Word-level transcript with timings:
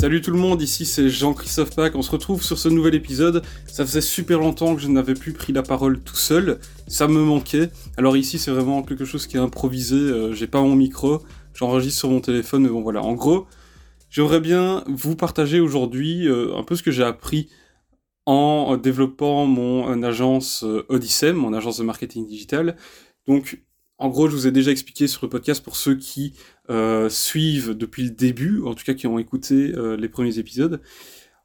Salut 0.00 0.20
tout 0.20 0.30
le 0.30 0.38
monde, 0.38 0.62
ici 0.62 0.86
c'est 0.86 1.08
Jean-Christophe 1.08 1.74
Pack, 1.74 1.96
on 1.96 2.02
se 2.02 2.12
retrouve 2.12 2.40
sur 2.40 2.56
ce 2.56 2.68
nouvel 2.68 2.94
épisode. 2.94 3.42
Ça 3.66 3.84
faisait 3.84 4.00
super 4.00 4.38
longtemps 4.38 4.76
que 4.76 4.80
je 4.80 4.86
n'avais 4.86 5.14
plus 5.14 5.32
pris 5.32 5.52
la 5.52 5.64
parole 5.64 5.98
tout 5.98 6.14
seul, 6.14 6.60
ça 6.86 7.08
me 7.08 7.20
manquait. 7.20 7.70
Alors 7.96 8.16
ici 8.16 8.38
c'est 8.38 8.52
vraiment 8.52 8.84
quelque 8.84 9.04
chose 9.04 9.26
qui 9.26 9.36
est 9.36 9.40
improvisé, 9.40 9.96
euh, 9.96 10.32
j'ai 10.32 10.46
pas 10.46 10.62
mon 10.62 10.76
micro, 10.76 11.20
j'enregistre 11.52 11.98
sur 11.98 12.10
mon 12.10 12.20
téléphone, 12.20 12.62
mais 12.62 12.68
bon 12.68 12.80
voilà. 12.80 13.02
En 13.02 13.14
gros, 13.14 13.48
j'aimerais 14.08 14.38
bien 14.38 14.84
vous 14.86 15.16
partager 15.16 15.58
aujourd'hui 15.58 16.28
euh, 16.28 16.56
un 16.56 16.62
peu 16.62 16.76
ce 16.76 16.84
que 16.84 16.92
j'ai 16.92 17.02
appris 17.02 17.48
en 18.24 18.76
développant 18.76 19.46
mon 19.46 20.00
agence 20.04 20.62
euh, 20.62 20.86
Odyssey, 20.90 21.32
mon 21.32 21.52
agence 21.52 21.78
de 21.78 21.82
marketing 21.82 22.24
digital. 22.24 22.76
Donc 23.26 23.60
en 24.00 24.10
gros, 24.10 24.28
je 24.28 24.36
vous 24.36 24.46
ai 24.46 24.52
déjà 24.52 24.70
expliqué 24.70 25.08
sur 25.08 25.24
le 25.24 25.28
podcast 25.28 25.60
pour 25.60 25.74
ceux 25.74 25.96
qui 25.96 26.34
euh, 26.70 27.08
suivent 27.08 27.70
depuis 27.70 28.04
le 28.04 28.10
début, 28.10 28.62
en 28.62 28.74
tout 28.74 28.84
cas 28.84 28.94
qui 28.94 29.06
ont 29.06 29.18
écouté 29.18 29.72
euh, 29.74 29.96
les 29.96 30.08
premiers 30.08 30.38
épisodes. 30.38 30.82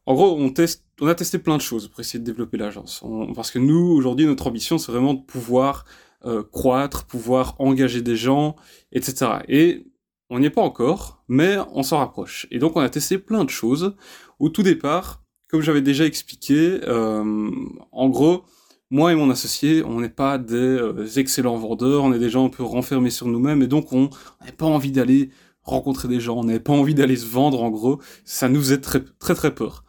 En 0.05 0.15
gros, 0.15 0.35
on, 0.37 0.49
teste, 0.49 0.85
on 0.99 1.07
a 1.07 1.15
testé 1.15 1.39
plein 1.39 1.55
de 1.55 1.61
choses 1.61 1.87
pour 1.87 2.01
essayer 2.01 2.19
de 2.19 2.25
développer 2.25 2.57
l'agence. 2.57 3.03
Parce 3.33 3.49
que 3.49 3.59
nous, 3.59 3.93
aujourd'hui, 3.93 4.25
notre 4.25 4.47
ambition, 4.47 4.77
c'est 4.77 4.91
vraiment 4.91 5.13
de 5.13 5.21
pouvoir 5.21 5.85
euh, 6.25 6.43
croître, 6.43 7.05
pouvoir 7.05 7.55
engager 7.59 8.01
des 8.01 8.17
gens, 8.17 8.57
etc. 8.91 9.31
Et 9.47 9.87
on 10.29 10.39
n'y 10.39 10.47
est 10.47 10.49
pas 10.49 10.61
encore, 10.61 11.23
mais 11.29 11.57
on 11.71 11.83
s'en 11.83 11.99
rapproche. 11.99 12.47
Et 12.51 12.59
donc, 12.59 12.75
on 12.75 12.81
a 12.81 12.89
testé 12.89 13.17
plein 13.17 13.45
de 13.45 13.49
choses. 13.49 13.95
Au 14.39 14.49
tout 14.49 14.63
départ, 14.63 15.23
comme 15.47 15.61
j'avais 15.61 15.81
déjà 15.81 16.05
expliqué, 16.05 16.81
en 16.85 18.09
gros, 18.09 18.43
moi 18.93 19.11
et 19.11 19.15
mon 19.15 19.31
associé, 19.31 19.83
on 19.83 20.01
n'est 20.01 20.07
pas 20.07 20.37
des 20.37 20.55
euh, 20.55 21.07
excellents 21.17 21.57
vendeurs, 21.57 22.03
on 22.03 22.13
est 22.13 22.19
des 22.19 22.29
gens 22.29 22.45
un 22.45 22.49
peu 22.49 22.61
renfermés 22.61 23.09
sur 23.09 23.25
nous-mêmes, 23.27 23.63
et 23.63 23.67
donc 23.67 23.91
on 23.91 24.11
n'avait 24.39 24.55
pas 24.55 24.67
envie 24.67 24.91
d'aller 24.91 25.31
rencontrer 25.63 26.07
des 26.07 26.19
gens, 26.19 26.37
on 26.37 26.43
n'avait 26.43 26.59
pas 26.59 26.73
envie 26.73 26.93
d'aller 26.93 27.15
se 27.15 27.25
vendre 27.25 27.63
en 27.63 27.71
gros, 27.71 27.99
ça 28.23 28.49
nous 28.49 28.59
faisait 28.59 28.81
très 28.81 29.03
très 29.17 29.33
très 29.33 29.55
peur. 29.55 29.83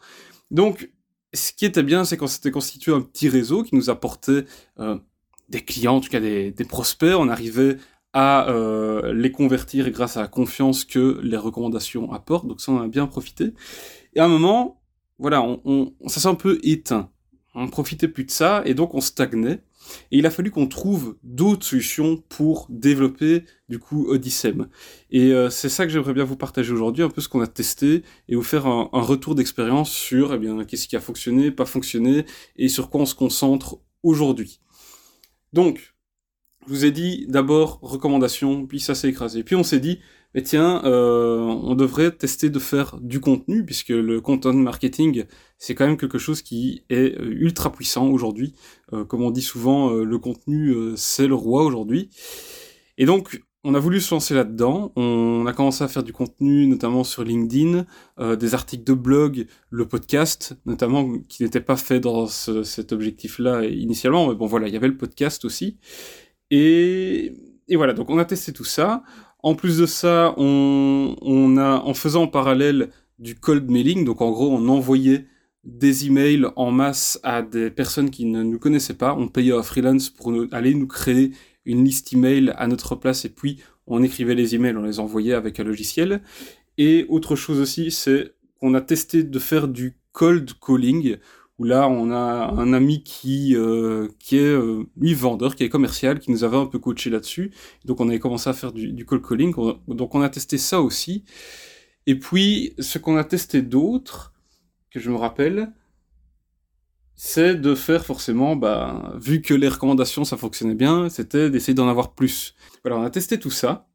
Donc, 0.49 0.91
ce 1.35 1.53
qui 1.53 1.65
était 1.65 1.83
bien, 1.83 2.03
c'est 2.03 2.17
qu'on 2.17 2.25
s'était 2.25 2.49
constitué 2.49 2.93
un 2.93 3.01
petit 3.01 3.29
réseau 3.29 3.61
qui 3.61 3.75
nous 3.75 3.91
apportait 3.91 4.45
euh, 4.79 4.97
des 5.49 5.61
clients, 5.61 5.97
en 5.97 6.01
tout 6.01 6.09
cas 6.09 6.19
des, 6.19 6.51
prospects, 6.67 7.13
on 7.15 7.29
arrivait 7.29 7.77
à 8.13 8.49
euh, 8.49 9.13
les 9.13 9.31
convertir 9.31 9.91
grâce 9.91 10.17
à 10.17 10.21
la 10.21 10.27
confiance 10.27 10.83
que 10.83 11.19
les 11.21 11.37
recommandations 11.37 12.11
apportent, 12.11 12.47
donc 12.47 12.59
ça 12.59 12.71
on 12.71 12.81
a 12.81 12.87
bien 12.87 13.05
profité. 13.05 13.53
Et 14.15 14.19
à 14.19 14.25
un 14.25 14.29
moment, 14.29 14.81
voilà, 15.19 15.43
on 15.43 15.93
ça 16.07 16.19
s'est 16.21 16.27
un 16.27 16.33
peu 16.33 16.57
éteint 16.63 17.11
on 17.55 17.67
profitait 17.67 18.07
plus 18.07 18.25
de 18.25 18.31
ça 18.31 18.61
et 18.65 18.73
donc 18.73 18.93
on 18.93 19.01
stagnait. 19.01 19.61
Et 20.11 20.17
il 20.17 20.25
a 20.25 20.31
fallu 20.31 20.51
qu'on 20.51 20.67
trouve 20.67 21.17
d'autres 21.23 21.65
solutions 21.65 22.17
pour 22.29 22.67
développer 22.69 23.45
du 23.69 23.79
coup 23.79 24.07
Odyssem. 24.07 24.67
Et 25.11 25.31
euh, 25.31 25.49
c'est 25.49 25.69
ça 25.69 25.85
que 25.85 25.91
j'aimerais 25.91 26.13
bien 26.13 26.23
vous 26.23 26.35
partager 26.35 26.71
aujourd'hui, 26.71 27.03
un 27.03 27.09
peu 27.09 27.21
ce 27.21 27.29
qu'on 27.29 27.41
a 27.41 27.47
testé 27.47 28.03
et 28.27 28.35
vous 28.35 28.43
faire 28.43 28.65
un, 28.65 28.89
retour 28.91 29.35
d'expérience 29.35 29.91
sur 29.91 30.33
eh 30.33 30.37
bien 30.37 30.63
qu'est-ce 30.65 30.87
qui 30.87 30.95
a 30.95 31.01
fonctionné, 31.01 31.51
pas 31.51 31.65
fonctionné 31.65 32.25
et 32.57 32.67
sur 32.67 32.89
quoi 32.89 33.01
on 33.01 33.05
se 33.05 33.15
concentre 33.15 33.79
aujourd'hui. 34.03 34.59
Donc, 35.53 35.94
je 36.67 36.73
vous 36.73 36.85
ai 36.85 36.91
dit 36.91 37.25
d'abord 37.27 37.79
recommandation, 37.81 38.65
puis 38.65 38.79
ça 38.79 38.95
s'est 38.95 39.09
écrasé. 39.09 39.43
Puis 39.43 39.55
on 39.55 39.63
s'est 39.63 39.79
dit 39.79 39.99
mais 40.35 40.43
tiens, 40.43 40.81
euh, 40.83 41.39
on 41.39 41.75
devrait 41.75 42.11
tester 42.11 42.49
de 42.49 42.59
faire 42.59 42.97
du 42.99 43.21
contenu, 43.21 43.63
puisque 43.65 43.87
le 43.87 44.19
content 44.19 44.51
marketing, 44.51 45.23
c'est 45.57 45.75
quand 45.75 45.87
même 45.87 45.95
quelque 45.95 46.17
chose 46.17 46.41
qui 46.41 46.83
est 46.89 47.17
euh, 47.17 47.31
ultra 47.39 47.71
puissant 47.71 48.09
aujourd'hui. 48.09 48.53
Euh, 48.91 49.05
comme 49.05 49.21
on 49.21 49.31
dit 49.31 49.41
souvent, 49.41 49.93
le 49.93 50.19
contenu, 50.19 50.75
c'est 50.97 51.27
le 51.27 51.35
roi 51.35 51.63
aujourd'hui. 51.63 52.09
Et 52.97 53.05
donc, 53.05 53.43
on 53.63 53.75
a 53.75 53.79
voulu 53.79 54.01
se 54.01 54.13
lancer 54.13 54.33
là-dedans. 54.33 54.91
On 54.97 55.45
a 55.47 55.53
commencé 55.53 55.85
à 55.85 55.87
faire 55.87 56.03
du 56.03 56.11
contenu, 56.11 56.67
notamment 56.67 57.05
sur 57.05 57.23
LinkedIn, 57.23 57.85
des 58.35 58.53
articles 58.53 58.83
de 58.83 58.93
blog, 58.93 59.47
le 59.69 59.87
podcast, 59.87 60.57
notamment 60.65 61.17
qui 61.29 61.43
n'était 61.43 61.61
pas 61.61 61.77
fait 61.77 62.01
dans 62.01 62.27
cet 62.27 62.91
objectif-là 62.91 63.63
initialement. 63.65 64.27
Mais 64.27 64.35
bon, 64.35 64.47
voilà, 64.47 64.67
il 64.67 64.73
y 64.73 64.77
avait 64.77 64.89
le 64.89 64.97
podcast 64.97 65.45
aussi. 65.45 65.77
Et, 66.51 67.33
voilà, 67.73 67.93
donc 67.93 68.09
on 68.09 68.17
a 68.17 68.25
testé 68.25 68.53
tout 68.53 68.63
ça. 68.63 69.03
En 69.43 69.55
plus 69.55 69.77
de 69.77 69.85
ça, 69.85 70.33
on, 70.37 71.55
a, 71.57 71.81
en 71.81 71.93
faisant 71.93 72.23
en 72.23 72.27
parallèle 72.27 72.89
du 73.19 73.35
cold 73.35 73.69
mailing, 73.69 74.03
donc 74.03 74.21
en 74.21 74.31
gros, 74.31 74.51
on 74.51 74.67
envoyait 74.67 75.27
des 75.63 76.05
emails 76.07 76.45
en 76.55 76.71
masse 76.71 77.19
à 77.23 77.41
des 77.41 77.71
personnes 77.71 78.09
qui 78.09 78.25
ne 78.25 78.43
nous 78.43 78.59
connaissaient 78.59 78.95
pas. 78.95 79.15
On 79.15 79.27
payait 79.27 79.53
un 79.53 79.63
freelance 79.63 80.09
pour 80.09 80.33
aller 80.51 80.73
nous 80.75 80.87
créer 80.87 81.31
une 81.65 81.83
liste 81.83 82.13
email 82.13 82.53
à 82.57 82.67
notre 82.67 82.95
place 82.95 83.25
et 83.25 83.29
puis 83.29 83.59
on 83.87 84.03
écrivait 84.03 84.35
les 84.35 84.55
emails, 84.55 84.77
on 84.77 84.83
les 84.83 84.99
envoyait 84.99 85.33
avec 85.33 85.59
un 85.59 85.63
logiciel. 85.63 86.21
Et 86.77 87.05
autre 87.09 87.35
chose 87.35 87.59
aussi, 87.59 87.91
c'est 87.91 88.33
qu'on 88.59 88.73
a 88.73 88.81
testé 88.81 89.23
de 89.23 89.39
faire 89.39 89.67
du 89.67 89.97
cold 90.11 90.51
calling 90.65 91.17
où 91.57 91.63
là 91.63 91.87
on 91.87 92.11
a 92.11 92.51
un 92.51 92.73
ami 92.73 93.03
qui 93.03 93.55
euh, 93.55 94.09
est 94.31 94.37
euh, 94.37 94.85
vendeur, 94.97 95.55
qui 95.55 95.63
est 95.63 95.69
commercial, 95.69 96.19
qui 96.19 96.31
nous 96.31 96.43
avait 96.43 96.57
un 96.57 96.65
peu 96.65 96.79
coaché 96.79 97.09
là-dessus. 97.09 97.51
Donc 97.85 98.01
on 98.01 98.09
avait 98.09 98.19
commencé 98.19 98.49
à 98.49 98.53
faire 98.53 98.73
du, 98.73 99.05
cold 99.05 99.25
calling. 99.25 99.53
Donc 99.87 100.15
on 100.15 100.21
a 100.21 100.29
testé 100.29 100.57
ça 100.57 100.81
aussi. 100.81 101.23
Et 102.07 102.19
puis 102.19 102.73
ce 102.79 102.97
qu'on 102.97 103.17
a 103.17 103.23
testé 103.23 103.61
d'autre, 103.61 104.33
que 104.91 104.99
je 104.99 105.09
me 105.09 105.17
rappelle, 105.17 105.73
c'est 107.15 107.55
de 107.55 107.75
faire 107.75 108.05
forcément, 108.05 108.55
bah, 108.55 109.13
vu 109.21 109.41
que 109.41 109.53
les 109.53 109.69
recommandations 109.69 110.25
ça 110.25 110.37
fonctionnait 110.37 110.75
bien, 110.75 111.09
c'était 111.09 111.49
d'essayer 111.49 111.73
d'en 111.73 111.87
avoir 111.87 112.13
plus. 112.13 112.55
Voilà, 112.83 112.97
on 112.97 113.03
a 113.03 113.09
testé 113.09 113.39
tout 113.39 113.51
ça. 113.51 113.87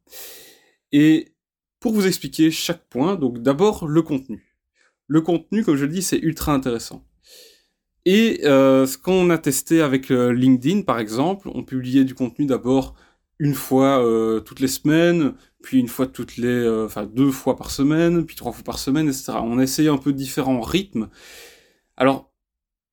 Et 0.92 1.34
pour 1.78 1.92
vous 1.92 2.06
expliquer 2.06 2.50
chaque 2.50 2.88
point, 2.88 3.16
donc 3.16 3.41
d'abord 3.41 3.87
le 3.87 4.03
contenu. 4.03 4.47
Le 5.06 5.21
contenu, 5.21 5.65
comme 5.65 5.77
je 5.77 5.84
le 5.87 5.92
dis, 5.92 6.03
c'est 6.03 6.19
ultra 6.19 6.53
intéressant. 6.53 7.04
Et 8.06 8.40
euh, 8.44 8.86
ce 8.86 8.96
qu'on 8.96 9.30
a 9.30 9.38
testé 9.38 9.82
avec 9.82 10.10
euh, 10.10 10.32
LinkedIn, 10.32 10.82
par 10.82 10.98
exemple, 10.98 11.50
on 11.54 11.62
publiait 11.62 12.04
du 12.04 12.14
contenu 12.14 12.46
d'abord 12.46 12.94
une 13.38 13.54
fois 13.54 14.04
euh, 14.04 14.40
toutes 14.40 14.60
les 14.60 14.68
semaines, 14.68 15.34
puis 15.62 15.78
une 15.78 15.88
fois 15.88 16.06
toutes 16.06 16.36
les, 16.36 16.68
enfin 16.84 17.06
deux 17.06 17.30
fois 17.30 17.56
par 17.56 17.70
semaine, 17.70 18.24
puis 18.24 18.36
trois 18.36 18.52
fois 18.52 18.64
par 18.64 18.78
semaine, 18.78 19.08
etc. 19.08 19.32
On 19.42 19.58
a 19.58 19.62
essayé 19.62 19.88
un 19.88 19.98
peu 19.98 20.12
différents 20.12 20.60
rythmes. 20.60 21.08
Alors, 21.96 22.32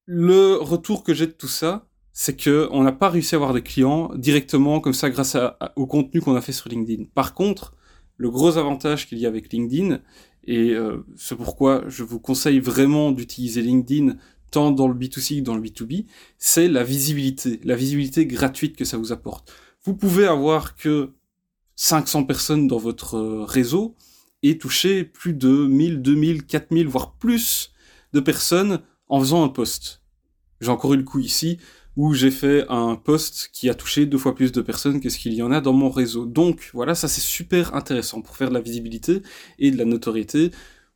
le 0.05 0.55
retour 0.55 1.03
que 1.03 1.13
j'ai 1.13 1.27
de 1.27 1.31
tout 1.31 1.47
ça, 1.47 1.87
c'est 2.13 2.35
que 2.35 2.67
on 2.71 2.83
n'a 2.83 2.91
pas 2.91 3.09
réussi 3.09 3.35
à 3.35 3.37
avoir 3.37 3.53
des 3.53 3.61
clients 3.61 4.11
directement 4.15 4.79
comme 4.79 4.93
ça 4.93 5.09
grâce 5.09 5.37
au 5.75 5.85
contenu 5.85 6.21
qu'on 6.21 6.35
a 6.35 6.41
fait 6.41 6.51
sur 6.51 6.69
LinkedIn. 6.69 7.05
Par 7.13 7.33
contre, 7.33 7.75
le 8.17 8.29
gros 8.31 8.57
avantage 8.57 9.07
qu'il 9.07 9.19
y 9.19 9.25
a 9.25 9.29
avec 9.29 9.51
LinkedIn, 9.53 9.99
et 10.45 10.75
c'est 11.17 11.35
pourquoi 11.35 11.83
je 11.87 12.03
vous 12.03 12.19
conseille 12.19 12.59
vraiment 12.59 13.11
d'utiliser 13.11 13.61
LinkedIn 13.61 14.15
tant 14.51 14.71
dans 14.71 14.87
le 14.87 14.93
B2C 14.93 15.39
que 15.39 15.43
dans 15.43 15.55
le 15.55 15.61
B2B, 15.61 16.05
c'est 16.37 16.67
la 16.67 16.83
visibilité, 16.83 17.59
la 17.63 17.75
visibilité 17.75 18.25
gratuite 18.25 18.75
que 18.75 18.85
ça 18.85 18.97
vous 18.97 19.11
apporte. 19.11 19.53
Vous 19.83 19.93
pouvez 19.93 20.25
avoir 20.25 20.75
que 20.75 21.13
500 21.75 22.25
personnes 22.25 22.67
dans 22.67 22.77
votre 22.77 23.15
euh, 23.15 23.43
réseau 23.43 23.95
et 24.43 24.57
toucher 24.57 25.03
plus 25.03 25.33
de 25.33 25.49
1000, 25.49 26.01
2000, 26.01 26.45
4000, 26.45 26.87
voire 26.87 27.13
plus 27.13 27.71
de 28.13 28.19
personnes 28.19 28.81
en 29.09 29.19
faisant 29.19 29.43
un 29.43 29.49
post. 29.49 30.01
J'ai 30.59 30.69
encore 30.69 30.93
eu 30.93 30.97
le 30.97 31.03
coup 31.03 31.19
ici 31.19 31.59
où 31.95 32.13
j'ai 32.13 32.29
fait 32.31 32.65
un 32.69 32.95
post 32.95 33.49
qui 33.51 33.69
a 33.69 33.73
touché 33.73 34.05
deux 34.05 34.19
fois 34.19 34.35
plus 34.35 34.51
de 34.51 34.61
personnes 34.61 35.01
que 35.01 35.09
ce 35.09 35.17
qu'il 35.17 35.33
y 35.33 35.41
en 35.41 35.51
a 35.51 35.61
dans 35.61 35.73
mon 35.73 35.89
réseau. 35.89 36.25
Donc 36.25 36.69
voilà, 36.73 36.93
ça 36.93 37.07
c'est 37.07 37.21
super 37.21 37.73
intéressant 37.73 38.21
pour 38.21 38.37
faire 38.37 38.49
de 38.49 38.53
la 38.53 38.61
visibilité 38.61 39.23
et 39.57 39.71
de 39.71 39.77
la 39.77 39.85
notoriété. 39.85 40.51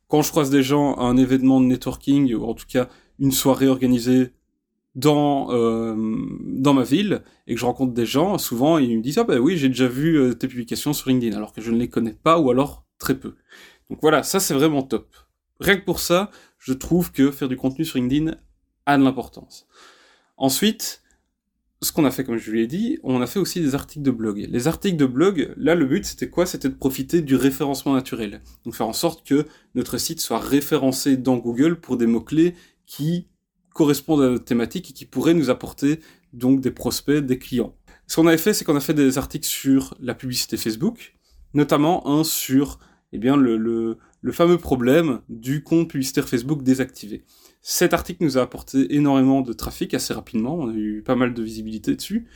Quand 0.06 0.22
je 0.22 0.30
croise 0.30 0.50
des 0.50 0.62
gens 0.62 0.94
à 0.94 1.04
un 1.04 1.16
événement 1.16 1.60
de 1.60 1.66
networking, 1.66 2.32
ou 2.34 2.44
en 2.44 2.54
tout 2.54 2.66
cas 2.68 2.88
une 3.18 3.32
soirée 3.32 3.68
organisée 3.68 4.32
dans 4.94 5.50
euh, 5.52 5.96
dans 6.42 6.74
ma 6.74 6.82
ville 6.82 7.22
et 7.46 7.54
que 7.54 7.60
je 7.60 7.64
rencontre 7.64 7.94
des 7.94 8.06
gens, 8.06 8.36
souvent 8.38 8.78
ils 8.78 8.96
me 8.98 9.02
disent 9.02 9.18
ah 9.18 9.24
ben 9.24 9.38
oui 9.38 9.56
j'ai 9.56 9.68
déjà 9.68 9.88
vu 9.88 10.18
euh, 10.18 10.34
tes 10.34 10.48
publications 10.48 10.92
sur 10.92 11.08
LinkedIn 11.08 11.36
alors 11.36 11.52
que 11.52 11.62
je 11.62 11.70
ne 11.70 11.78
les 11.78 11.88
connais 11.88 12.12
pas 12.12 12.38
ou 12.38 12.50
alors 12.50 12.84
très 12.98 13.18
peu. 13.18 13.36
Donc 13.90 14.00
voilà, 14.02 14.22
ça 14.22 14.40
c'est 14.40 14.54
vraiment 14.54 14.82
top. 14.82 15.14
Rien 15.60 15.76
que 15.76 15.84
pour 15.84 16.00
ça, 16.00 16.30
je 16.58 16.72
trouve 16.72 17.12
que 17.12 17.30
faire 17.30 17.48
du 17.48 17.56
contenu 17.56 17.84
sur 17.84 17.98
LinkedIn 17.98 18.36
a 18.86 18.98
de 18.98 19.02
l'importance. 19.02 19.66
Ensuite, 20.36 21.02
ce 21.82 21.92
qu'on 21.92 22.04
a 22.04 22.10
fait, 22.10 22.24
comme 22.24 22.36
je 22.36 22.48
vous 22.48 22.56
l'ai 22.56 22.68
dit, 22.68 22.98
on 23.02 23.20
a 23.20 23.26
fait 23.26 23.40
aussi 23.40 23.60
des 23.60 23.74
articles 23.74 24.04
de 24.04 24.10
blog. 24.12 24.46
Les 24.48 24.68
articles 24.68 24.96
de 24.96 25.06
blog, 25.06 25.52
là, 25.56 25.74
le 25.74 25.84
but, 25.84 26.04
c'était 26.04 26.30
quoi? 26.30 26.46
C'était 26.46 26.68
de 26.68 26.74
profiter 26.74 27.22
du 27.22 27.34
référencement 27.34 27.92
naturel. 27.92 28.40
Donc 28.64 28.74
faire 28.74 28.86
en 28.86 28.92
sorte 28.92 29.26
que 29.26 29.46
notre 29.74 29.98
site 29.98 30.20
soit 30.20 30.38
référencé 30.38 31.16
dans 31.16 31.36
Google 31.36 31.80
pour 31.80 31.96
des 31.96 32.06
mots-clés 32.06 32.54
qui 32.86 33.28
correspondent 33.72 34.22
à 34.22 34.28
notre 34.30 34.44
thématique 34.44 34.90
et 34.90 34.92
qui 34.92 35.06
pourraient 35.06 35.34
nous 35.34 35.50
apporter 35.50 36.00
donc 36.32 36.60
des 36.60 36.70
prospects, 36.70 37.24
des 37.24 37.38
clients. 37.38 37.74
Ce 38.06 38.16
qu'on 38.16 38.26
avait 38.26 38.38
fait, 38.38 38.52
c'est 38.52 38.64
qu'on 38.64 38.76
a 38.76 38.80
fait 38.80 38.94
des 38.94 39.18
articles 39.18 39.46
sur 39.46 39.94
la 40.00 40.14
publicité 40.14 40.56
Facebook, 40.56 41.16
notamment 41.54 42.06
un 42.06 42.24
sur 42.24 42.78
eh 43.12 43.18
bien, 43.18 43.36
le, 43.36 43.98
fameux 44.32 44.58
problème 44.58 45.20
du 45.28 45.62
compte 45.62 45.90
publicitaire 45.90 46.28
Facebook 46.28 46.62
désactivé. 46.62 47.24
Cet 47.60 47.92
article 47.94 48.24
nous 48.24 48.38
a 48.38 48.42
apporté 48.42 48.94
énormément 48.94 49.42
de 49.42 49.52
trafic 49.52 49.94
assez 49.94 50.14
rapidement, 50.14 50.56
on 50.56 50.70
a 50.70 50.74
eu 50.74 51.02
pas 51.02 51.14
mal 51.14 51.34
de 51.34 51.42
visibilité 51.42 51.94
dessus. 51.94 52.28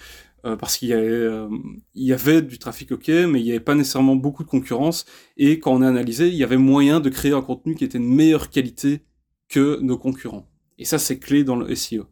euh, 0.45 0.55
parce 0.55 0.77
qu'il 0.77 0.91
y, 0.91 0.93
il 0.93 2.05
y 2.05 2.13
avait 2.13 2.43
du 2.43 2.59
trafic 2.59 2.93
ok, 2.93 3.09
mais 3.09 3.41
il 3.41 3.45
n'y 3.45 3.51
avait 3.51 3.61
pas 3.61 3.75
nécessairement 3.75 4.15
beaucoup 4.17 4.45
de 4.45 4.49
concurrence, 4.49 5.05
et 5.37 5.59
quand 5.59 5.73
on 5.75 5.83
a 5.83 5.89
analysé, 5.89 6.29
il 6.29 6.37
y 6.37 6.45
avait 6.45 6.59
moyen 6.59 7.01
de 7.01 7.09
créer 7.09 7.33
un 7.33 7.43
contenu 7.43 7.75
qui 7.75 7.85
était 7.85 7.99
de 7.99 8.05
meilleure 8.05 8.51
qualité 8.51 9.03
que 9.49 9.79
nos 9.81 9.99
concurrents. 9.99 10.49
Et 10.79 10.85
ça, 10.85 10.99
c'est 10.99 11.19
clé 11.19 11.45
dans 11.45 11.57
le 11.57 11.75
SEO. 11.75 12.07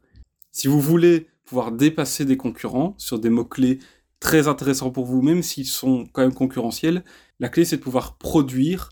Si 0.51 0.69
vous 0.69 0.81
voulez 0.81 1.27
pouvoir 1.45 1.73
dépasser 1.73 2.25
des 2.25 2.37
concurrents 2.37 2.95
sur 2.99 3.19
des 3.19 3.31
mots-clés 3.31 3.79
très 4.21 4.49
intéressants 4.49 4.91
pour 4.91 5.05
vous, 5.05 5.21
même 5.21 5.43
s'ils 5.43 5.67
sont 5.67 6.07
quand 6.13 6.23
même 6.23 6.35
concurrentiels, 6.35 7.05
la 7.41 7.49
clé, 7.49 7.65
c'est 7.65 7.77
de 7.77 7.83
pouvoir 7.83 8.17
produire 8.17 8.91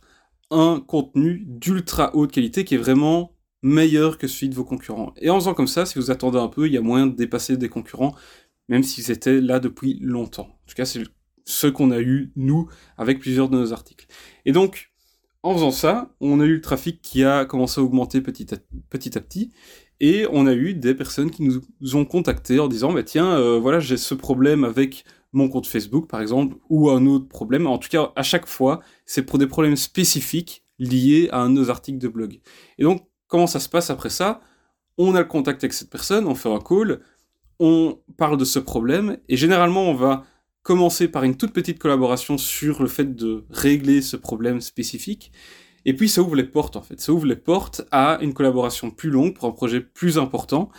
un 0.50 0.80
contenu 0.86 1.44
d'ultra 1.46 2.14
haute 2.14 2.32
qualité 2.32 2.64
qui 2.64 2.74
est 2.74 2.78
vraiment 2.78 3.34
meilleur 3.62 4.18
que 4.18 4.26
celui 4.26 4.50
de 4.50 4.54
vos 4.54 4.64
concurrents. 4.64 5.14
Et 5.16 5.30
en 5.30 5.36
faisant 5.36 5.54
comme 5.54 5.68
ça, 5.68 5.86
si 5.86 5.98
vous 5.98 6.10
attendez 6.10 6.38
un 6.38 6.48
peu, 6.48 6.66
il 6.66 6.72
y 6.72 6.76
a 6.76 6.82
moyen 6.82 7.06
de 7.06 7.16
dépasser 7.16 7.56
des 7.56 7.68
concurrents, 7.68 8.14
même 8.68 8.82
s'ils 8.82 9.10
étaient 9.10 9.40
là 9.40 9.60
depuis 9.60 9.98
longtemps. 10.00 10.48
En 10.48 10.66
tout 10.66 10.74
cas, 10.74 10.84
c'est 10.84 11.02
ce 11.44 11.66
qu'on 11.66 11.90
a 11.90 12.00
eu, 12.00 12.32
nous, 12.36 12.68
avec 12.98 13.18
plusieurs 13.18 13.48
de 13.48 13.56
nos 13.56 13.72
articles. 13.72 14.06
Et 14.44 14.52
donc, 14.52 14.91
en 15.42 15.54
faisant 15.54 15.70
ça, 15.70 16.14
on 16.20 16.40
a 16.40 16.44
eu 16.44 16.54
le 16.54 16.60
trafic 16.60 17.00
qui 17.02 17.24
a 17.24 17.44
commencé 17.44 17.80
à 17.80 17.84
augmenter 17.84 18.20
petit 18.20 18.54
à 18.54 19.20
petit, 19.20 19.50
et 20.00 20.26
on 20.32 20.46
a 20.46 20.52
eu 20.52 20.74
des 20.74 20.94
personnes 20.94 21.30
qui 21.30 21.42
nous 21.42 21.96
ont 21.96 22.04
contactés 22.04 22.58
en 22.58 22.68
disant, 22.68 22.92
bah, 22.92 23.02
tiens, 23.02 23.38
euh, 23.38 23.58
voilà, 23.58 23.78
j'ai 23.78 23.96
ce 23.96 24.14
problème 24.14 24.64
avec 24.64 25.04
mon 25.32 25.48
compte 25.48 25.66
Facebook, 25.66 26.08
par 26.08 26.20
exemple, 26.20 26.56
ou 26.68 26.90
un 26.90 27.06
autre 27.06 27.28
problème. 27.28 27.66
En 27.66 27.78
tout 27.78 27.88
cas, 27.88 28.12
à 28.16 28.22
chaque 28.22 28.46
fois, 28.46 28.80
c'est 29.06 29.22
pour 29.22 29.38
des 29.38 29.46
problèmes 29.46 29.76
spécifiques 29.76 30.64
liés 30.78 31.28
à 31.32 31.48
nos 31.48 31.70
articles 31.70 31.98
de 31.98 32.08
blog. 32.08 32.40
Et 32.78 32.82
donc, 32.82 33.06
comment 33.28 33.46
ça 33.46 33.60
se 33.60 33.68
passe 33.68 33.90
après 33.90 34.10
ça? 34.10 34.40
On 34.98 35.14
a 35.14 35.20
le 35.20 35.26
contact 35.26 35.62
avec 35.64 35.72
cette 35.72 35.90
personne, 35.90 36.26
on 36.26 36.34
fait 36.34 36.52
un 36.52 36.58
call, 36.58 37.00
on 37.60 37.98
parle 38.16 38.36
de 38.36 38.44
ce 38.44 38.58
problème, 38.58 39.18
et 39.28 39.36
généralement, 39.36 39.88
on 39.88 39.94
va 39.94 40.24
commencer 40.62 41.08
par 41.08 41.24
une 41.24 41.36
toute 41.36 41.52
petite 41.52 41.78
collaboration 41.78 42.38
sur 42.38 42.82
le 42.82 42.88
fait 42.88 43.14
de 43.14 43.44
régler 43.50 44.02
ce 44.02 44.16
problème 44.16 44.60
spécifique. 44.60 45.32
Et 45.84 45.94
puis 45.94 46.08
ça 46.08 46.22
ouvre 46.22 46.36
les 46.36 46.44
portes 46.44 46.76
en 46.76 46.82
fait, 46.82 47.00
ça 47.00 47.12
ouvre 47.12 47.26
les 47.26 47.36
portes 47.36 47.82
à 47.90 48.18
une 48.22 48.32
collaboration 48.34 48.90
plus 48.90 49.10
longue 49.10 49.34
pour 49.34 49.48
un 49.48 49.50
projet 49.50 49.80
plus 49.80 50.16
important. 50.18 50.70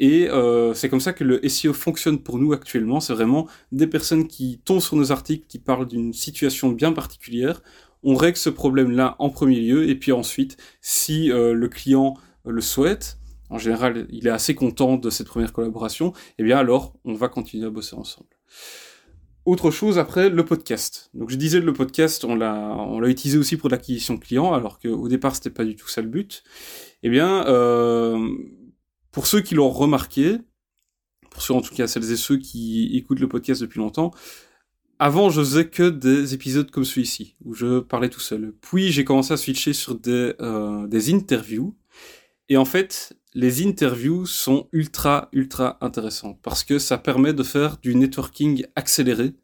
Et 0.00 0.28
euh, 0.28 0.74
c'est 0.74 0.88
comme 0.88 1.00
ça 1.00 1.12
que 1.12 1.24
le 1.24 1.46
SEO 1.48 1.72
fonctionne 1.72 2.18
pour 2.18 2.38
nous 2.38 2.52
actuellement. 2.52 3.00
C'est 3.00 3.12
vraiment 3.12 3.48
des 3.72 3.86
personnes 3.86 4.26
qui 4.26 4.60
tombent 4.64 4.80
sur 4.80 4.96
nos 4.96 5.12
articles, 5.12 5.46
qui 5.48 5.58
parlent 5.58 5.86
d'une 5.86 6.12
situation 6.12 6.70
bien 6.70 6.92
particulière. 6.92 7.62
On 8.02 8.14
règle 8.14 8.36
ce 8.36 8.50
problème-là 8.50 9.16
en 9.18 9.28
premier 9.30 9.60
lieu, 9.60 9.88
et 9.88 9.96
puis 9.96 10.12
ensuite, 10.12 10.56
si 10.80 11.32
euh, 11.32 11.52
le 11.52 11.68
client 11.68 12.14
le 12.44 12.60
souhaite, 12.60 13.18
en 13.50 13.58
général, 13.58 14.06
il 14.10 14.26
est 14.26 14.30
assez 14.30 14.54
content 14.54 14.96
de 14.96 15.10
cette 15.10 15.26
première 15.26 15.52
collaboration, 15.52 16.12
eh 16.38 16.44
bien 16.44 16.58
alors, 16.58 16.94
on 17.04 17.14
va 17.14 17.28
continuer 17.28 17.66
à 17.66 17.70
bosser 17.70 17.96
ensemble. 17.96 18.28
Autre 19.48 19.70
chose 19.70 19.98
après, 19.98 20.28
le 20.28 20.44
podcast. 20.44 21.08
Donc 21.14 21.30
je 21.30 21.36
disais 21.36 21.60
le 21.60 21.72
podcast, 21.72 22.22
on 22.22 22.34
l'a, 22.34 22.54
on 22.54 23.00
l'a 23.00 23.08
utilisé 23.08 23.38
aussi 23.38 23.56
pour 23.56 23.70
l'acquisition 23.70 24.18
client, 24.18 24.52
alors 24.52 24.78
qu'au 24.78 25.08
départ 25.08 25.34
c'était 25.34 25.48
pas 25.48 25.64
du 25.64 25.74
tout 25.74 25.88
ça 25.88 26.02
le 26.02 26.08
but. 26.08 26.42
Eh 27.02 27.08
bien, 27.08 27.46
euh, 27.46 28.28
pour 29.10 29.26
ceux 29.26 29.40
qui 29.40 29.54
l'ont 29.54 29.70
remarqué, 29.70 30.36
pour 31.30 31.40
ceux 31.40 31.54
en 31.54 31.62
tout 31.62 31.74
cas 31.74 31.86
celles 31.86 32.12
et 32.12 32.16
ceux 32.16 32.36
qui 32.36 32.94
écoutent 32.94 33.20
le 33.20 33.28
podcast 33.28 33.62
depuis 33.62 33.78
longtemps, 33.78 34.10
avant 34.98 35.30
je 35.30 35.40
faisais 35.40 35.70
que 35.70 35.88
des 35.88 36.34
épisodes 36.34 36.70
comme 36.70 36.84
celui-ci, 36.84 37.34
où 37.42 37.54
je 37.54 37.80
parlais 37.80 38.10
tout 38.10 38.20
seul. 38.20 38.52
Puis 38.60 38.92
j'ai 38.92 39.06
commencé 39.06 39.32
à 39.32 39.38
switcher 39.38 39.72
sur 39.72 39.94
des, 39.94 40.34
euh, 40.42 40.86
des 40.88 41.14
interviews. 41.14 41.74
Et 42.50 42.58
en 42.58 42.66
fait, 42.66 43.17
les 43.34 43.66
interviews 43.66 44.26
sont 44.26 44.68
ultra, 44.72 45.28
ultra 45.32 45.78
intéressantes 45.80 46.38
parce 46.42 46.64
que 46.64 46.78
ça 46.78 46.98
permet 46.98 47.32
de 47.32 47.42
faire 47.42 47.78
du 47.78 47.94
networking 47.94 48.66
accéléré 48.76 49.34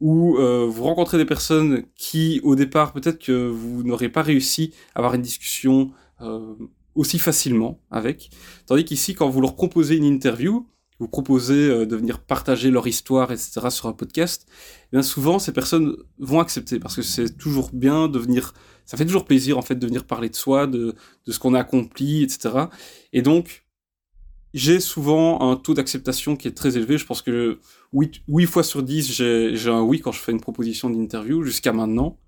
où 0.00 0.36
euh, 0.36 0.66
vous 0.66 0.84
rencontrez 0.84 1.16
des 1.16 1.24
personnes 1.24 1.84
qui, 1.94 2.40
au 2.44 2.54
départ, 2.54 2.92
peut-être 2.92 3.18
que 3.18 3.48
vous 3.48 3.82
n'aurez 3.82 4.08
pas 4.08 4.22
réussi 4.22 4.72
à 4.94 4.98
avoir 4.98 5.14
une 5.14 5.22
discussion 5.22 5.90
euh, 6.20 6.54
aussi 6.94 7.18
facilement 7.18 7.80
avec. 7.90 8.30
Tandis 8.66 8.84
qu'ici, 8.84 9.14
quand 9.14 9.28
vous 9.28 9.40
leur 9.40 9.54
proposez 9.54 9.96
une 9.96 10.04
interview, 10.04 10.66
vous 10.98 11.08
proposez 11.08 11.68
euh, 11.68 11.86
de 11.86 11.96
venir 11.96 12.20
partager 12.20 12.70
leur 12.70 12.86
histoire, 12.86 13.32
etc. 13.32 13.68
sur 13.70 13.86
un 13.86 13.92
podcast, 13.92 14.46
eh 14.48 14.96
bien 14.96 15.02
souvent 15.02 15.38
ces 15.38 15.52
personnes 15.52 15.96
vont 16.18 16.40
accepter 16.40 16.78
parce 16.78 16.96
que 16.96 17.02
c'est 17.02 17.36
toujours 17.36 17.70
bien 17.72 18.08
de 18.08 18.18
venir, 18.18 18.54
ça 18.86 18.96
fait 18.96 19.04
toujours 19.04 19.24
plaisir 19.24 19.58
en 19.58 19.62
fait 19.62 19.74
de 19.74 19.86
venir 19.86 20.04
parler 20.04 20.28
de 20.28 20.34
soi, 20.34 20.66
de, 20.66 20.94
ce 21.28 21.38
qu'on 21.38 21.54
a 21.54 21.60
accompli, 21.60 22.22
etc. 22.22 22.66
Et 23.12 23.22
donc 23.22 23.64
j'ai 24.54 24.80
souvent 24.80 25.50
un 25.50 25.56
taux 25.56 25.74
d'acceptation 25.74 26.36
qui 26.36 26.48
est 26.48 26.52
très 26.52 26.78
élevé. 26.78 26.96
Je 26.96 27.04
pense 27.04 27.20
que 27.20 27.58
8, 27.92 28.22
8 28.26 28.46
fois 28.46 28.62
sur 28.62 28.82
10, 28.82 29.12
j'ai 29.12 29.70
un 29.70 29.82
oui 29.82 30.00
quand 30.00 30.12
je 30.12 30.20
fais 30.20 30.32
une 30.32 30.40
proposition 30.40 30.88
d'interview 30.88 31.42
jusqu'à 31.42 31.74
maintenant. 31.74 32.18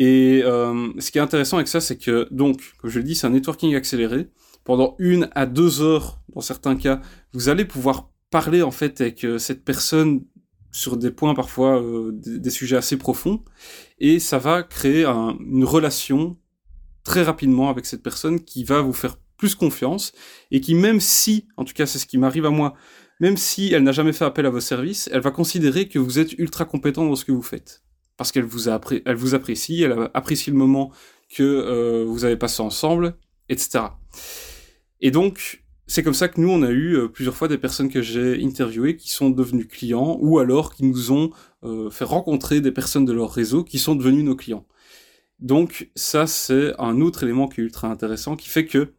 Et 0.00 0.42
euh, 0.44 0.88
ce 0.98 1.10
qui 1.10 1.18
est 1.18 1.20
intéressant 1.20 1.56
avec 1.56 1.68
ça, 1.68 1.80
c'est 1.80 1.96
que, 1.96 2.26
donc, 2.30 2.60
comme 2.78 2.90
je 2.90 2.98
le 2.98 3.04
dis, 3.04 3.14
c'est 3.14 3.26
un 3.26 3.30
networking 3.30 3.74
accéléré 3.74 4.28
pendant 4.68 4.96
une 4.98 5.30
à 5.34 5.46
deux 5.46 5.80
heures, 5.80 6.20
dans 6.34 6.42
certains 6.42 6.76
cas, 6.76 7.00
vous 7.32 7.48
allez 7.48 7.64
pouvoir 7.64 8.10
parler 8.30 8.60
en 8.60 8.70
fait 8.70 9.00
avec 9.00 9.24
euh, 9.24 9.38
cette 9.38 9.64
personne 9.64 10.24
sur 10.70 10.96
des 10.96 11.10
points 11.10 11.34
parfois, 11.34 11.80
euh, 11.82 12.10
des, 12.12 12.50
sujets 12.50 12.76
assez 12.76 12.96
profonds, 12.96 13.42
et 13.98 14.18
ça 14.18 14.38
va 14.38 14.62
créer 14.62 15.04
une 15.04 15.64
relation 15.64 16.36
très 17.04 17.22
rapidement 17.22 17.70
avec 17.70 17.86
cette 17.86 18.02
personne 18.02 18.40
qui 18.40 18.64
va 18.64 18.80
vous 18.80 18.92
faire 18.92 19.16
plus 19.36 19.54
confiance, 19.54 20.12
et 20.50 20.60
qui 20.60 20.74
même 20.74 21.00
si, 21.00 21.46
en 21.56 21.64
tout 21.64 21.74
cas 21.74 21.86
c'est 21.86 21.98
ce 21.98 22.06
qui 22.06 22.18
m'arrive 22.18 22.46
à 22.46 22.50
moi, 22.50 22.74
même 23.20 23.36
si 23.36 23.72
elle 23.72 23.82
n'a 23.82 23.92
jamais 23.92 24.12
fait 24.12 24.24
appel 24.24 24.46
à 24.46 24.50
vos 24.50 24.60
services, 24.60 25.08
elle 25.12 25.20
va 25.20 25.30
considérer 25.30 25.88
que 25.88 25.98
vous 25.98 26.18
êtes 26.18 26.32
ultra 26.34 26.64
compétent 26.64 27.04
dans 27.04 27.16
ce 27.16 27.24
que 27.24 27.32
vous 27.32 27.42
faites. 27.42 27.82
Parce 28.16 28.32
qu'elle 28.32 28.44
vous, 28.44 28.68
a 28.68 28.80
elle 29.04 29.16
vous 29.16 29.34
apprécie, 29.34 29.82
elle 29.82 30.10
apprécie 30.14 30.50
le 30.50 30.56
moment 30.56 30.92
que 31.28 31.42
euh, 31.42 32.04
vous 32.06 32.24
avez 32.24 32.36
passé 32.36 32.62
ensemble, 32.62 33.16
etc. 33.48 33.84
Et 35.00 35.10
donc, 35.10 35.62
c'est 35.88 36.02
comme 36.02 36.14
ça 36.14 36.28
que 36.28 36.38
nous, 36.38 36.50
on 36.50 36.62
a 36.62 36.70
eu 36.70 36.96
euh, 36.96 37.08
plusieurs 37.08 37.34
fois 37.34 37.48
des 37.48 37.56
personnes 37.56 37.88
que 37.88 38.02
j'ai 38.02 38.44
interviewées 38.44 38.96
qui 38.96 39.10
sont 39.10 39.30
devenues 39.30 39.66
clients 39.66 40.18
ou 40.20 40.38
alors 40.38 40.74
qui 40.74 40.84
nous 40.84 41.12
ont 41.12 41.30
euh, 41.64 41.88
fait 41.88 42.04
rencontrer 42.04 42.60
des 42.60 42.70
personnes 42.70 43.06
de 43.06 43.12
leur 43.14 43.32
réseau 43.32 43.64
qui 43.64 43.78
sont 43.78 43.94
devenues 43.94 44.22
nos 44.22 44.36
clients. 44.36 44.66
Donc 45.40 45.90
ça, 45.94 46.26
c'est 46.26 46.78
un 46.78 47.00
autre 47.00 47.22
élément 47.22 47.48
qui 47.48 47.62
est 47.62 47.64
ultra 47.64 47.88
intéressant, 47.88 48.36
qui 48.36 48.50
fait 48.50 48.66
que 48.66 48.92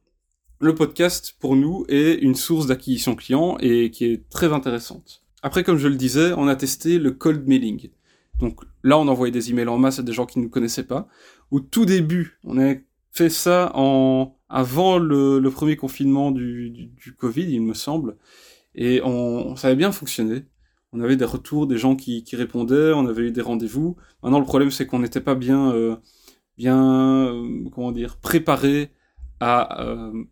le 0.59 0.73
podcast, 0.73 1.35
pour 1.39 1.55
nous, 1.55 1.85
est 1.89 2.15
une 2.15 2.35
source 2.35 2.65
d'acquisition 2.65 3.15
client 3.15 3.57
et 3.59 3.91
qui 3.91 4.05
est 4.05 4.27
très 4.29 4.51
intéressante. 4.51 5.21
Après, 5.43 5.63
comme 5.63 5.77
je 5.77 5.87
le 5.87 5.95
disais, 5.95 6.33
on 6.35 6.47
a 6.47 6.55
testé 6.55 6.97
le 6.97 7.11
cold 7.11 7.47
mailing. 7.47 7.91
Donc 8.39 8.61
là, 8.83 8.97
on 8.97 9.07
envoyait 9.07 9.31
des 9.31 9.51
emails 9.51 9.67
en 9.67 9.77
masse 9.77 9.99
à 9.99 10.03
des 10.03 10.11
gens 10.11 10.25
qui 10.25 10.39
ne 10.39 10.45
nous 10.45 10.49
connaissaient 10.49 10.83
pas. 10.83 11.07
Au 11.51 11.59
tout 11.59 11.85
début, 11.85 12.39
on 12.43 12.59
a 12.59 12.73
fait 13.11 13.29
ça 13.29 13.71
en 13.75 14.38
avant 14.49 14.97
le, 14.97 15.47
premier 15.49 15.75
confinement 15.75 16.31
du, 16.31 16.91
Covid, 17.17 17.43
il 17.43 17.61
me 17.61 17.73
semble, 17.73 18.17
et 18.75 19.01
on, 19.03 19.55
ça 19.55 19.67
avait 19.67 19.75
bien 19.75 19.91
fonctionné. 19.91 20.45
On 20.91 21.01
avait 21.01 21.15
des 21.17 21.25
retours, 21.25 21.67
des 21.67 21.77
gens 21.77 21.95
qui, 21.95 22.23
qui 22.23 22.35
répondaient, 22.35 22.93
on 22.93 23.05
avait 23.07 23.27
eu 23.27 23.31
des 23.31 23.41
rendez-vous. 23.41 23.95
Maintenant, 24.23 24.39
le 24.39 24.45
problème, 24.45 24.71
c'est 24.71 24.87
qu'on 24.87 24.99
n'était 24.99 25.21
pas 25.21 25.35
bien, 25.35 25.71
euh, 25.71 25.97
bien, 26.57 27.27
euh, 27.27 27.69
comment 27.71 27.91
dire, 27.91 28.17
préparé 28.17 28.91
à 29.39 29.83
euh, 29.83 30.23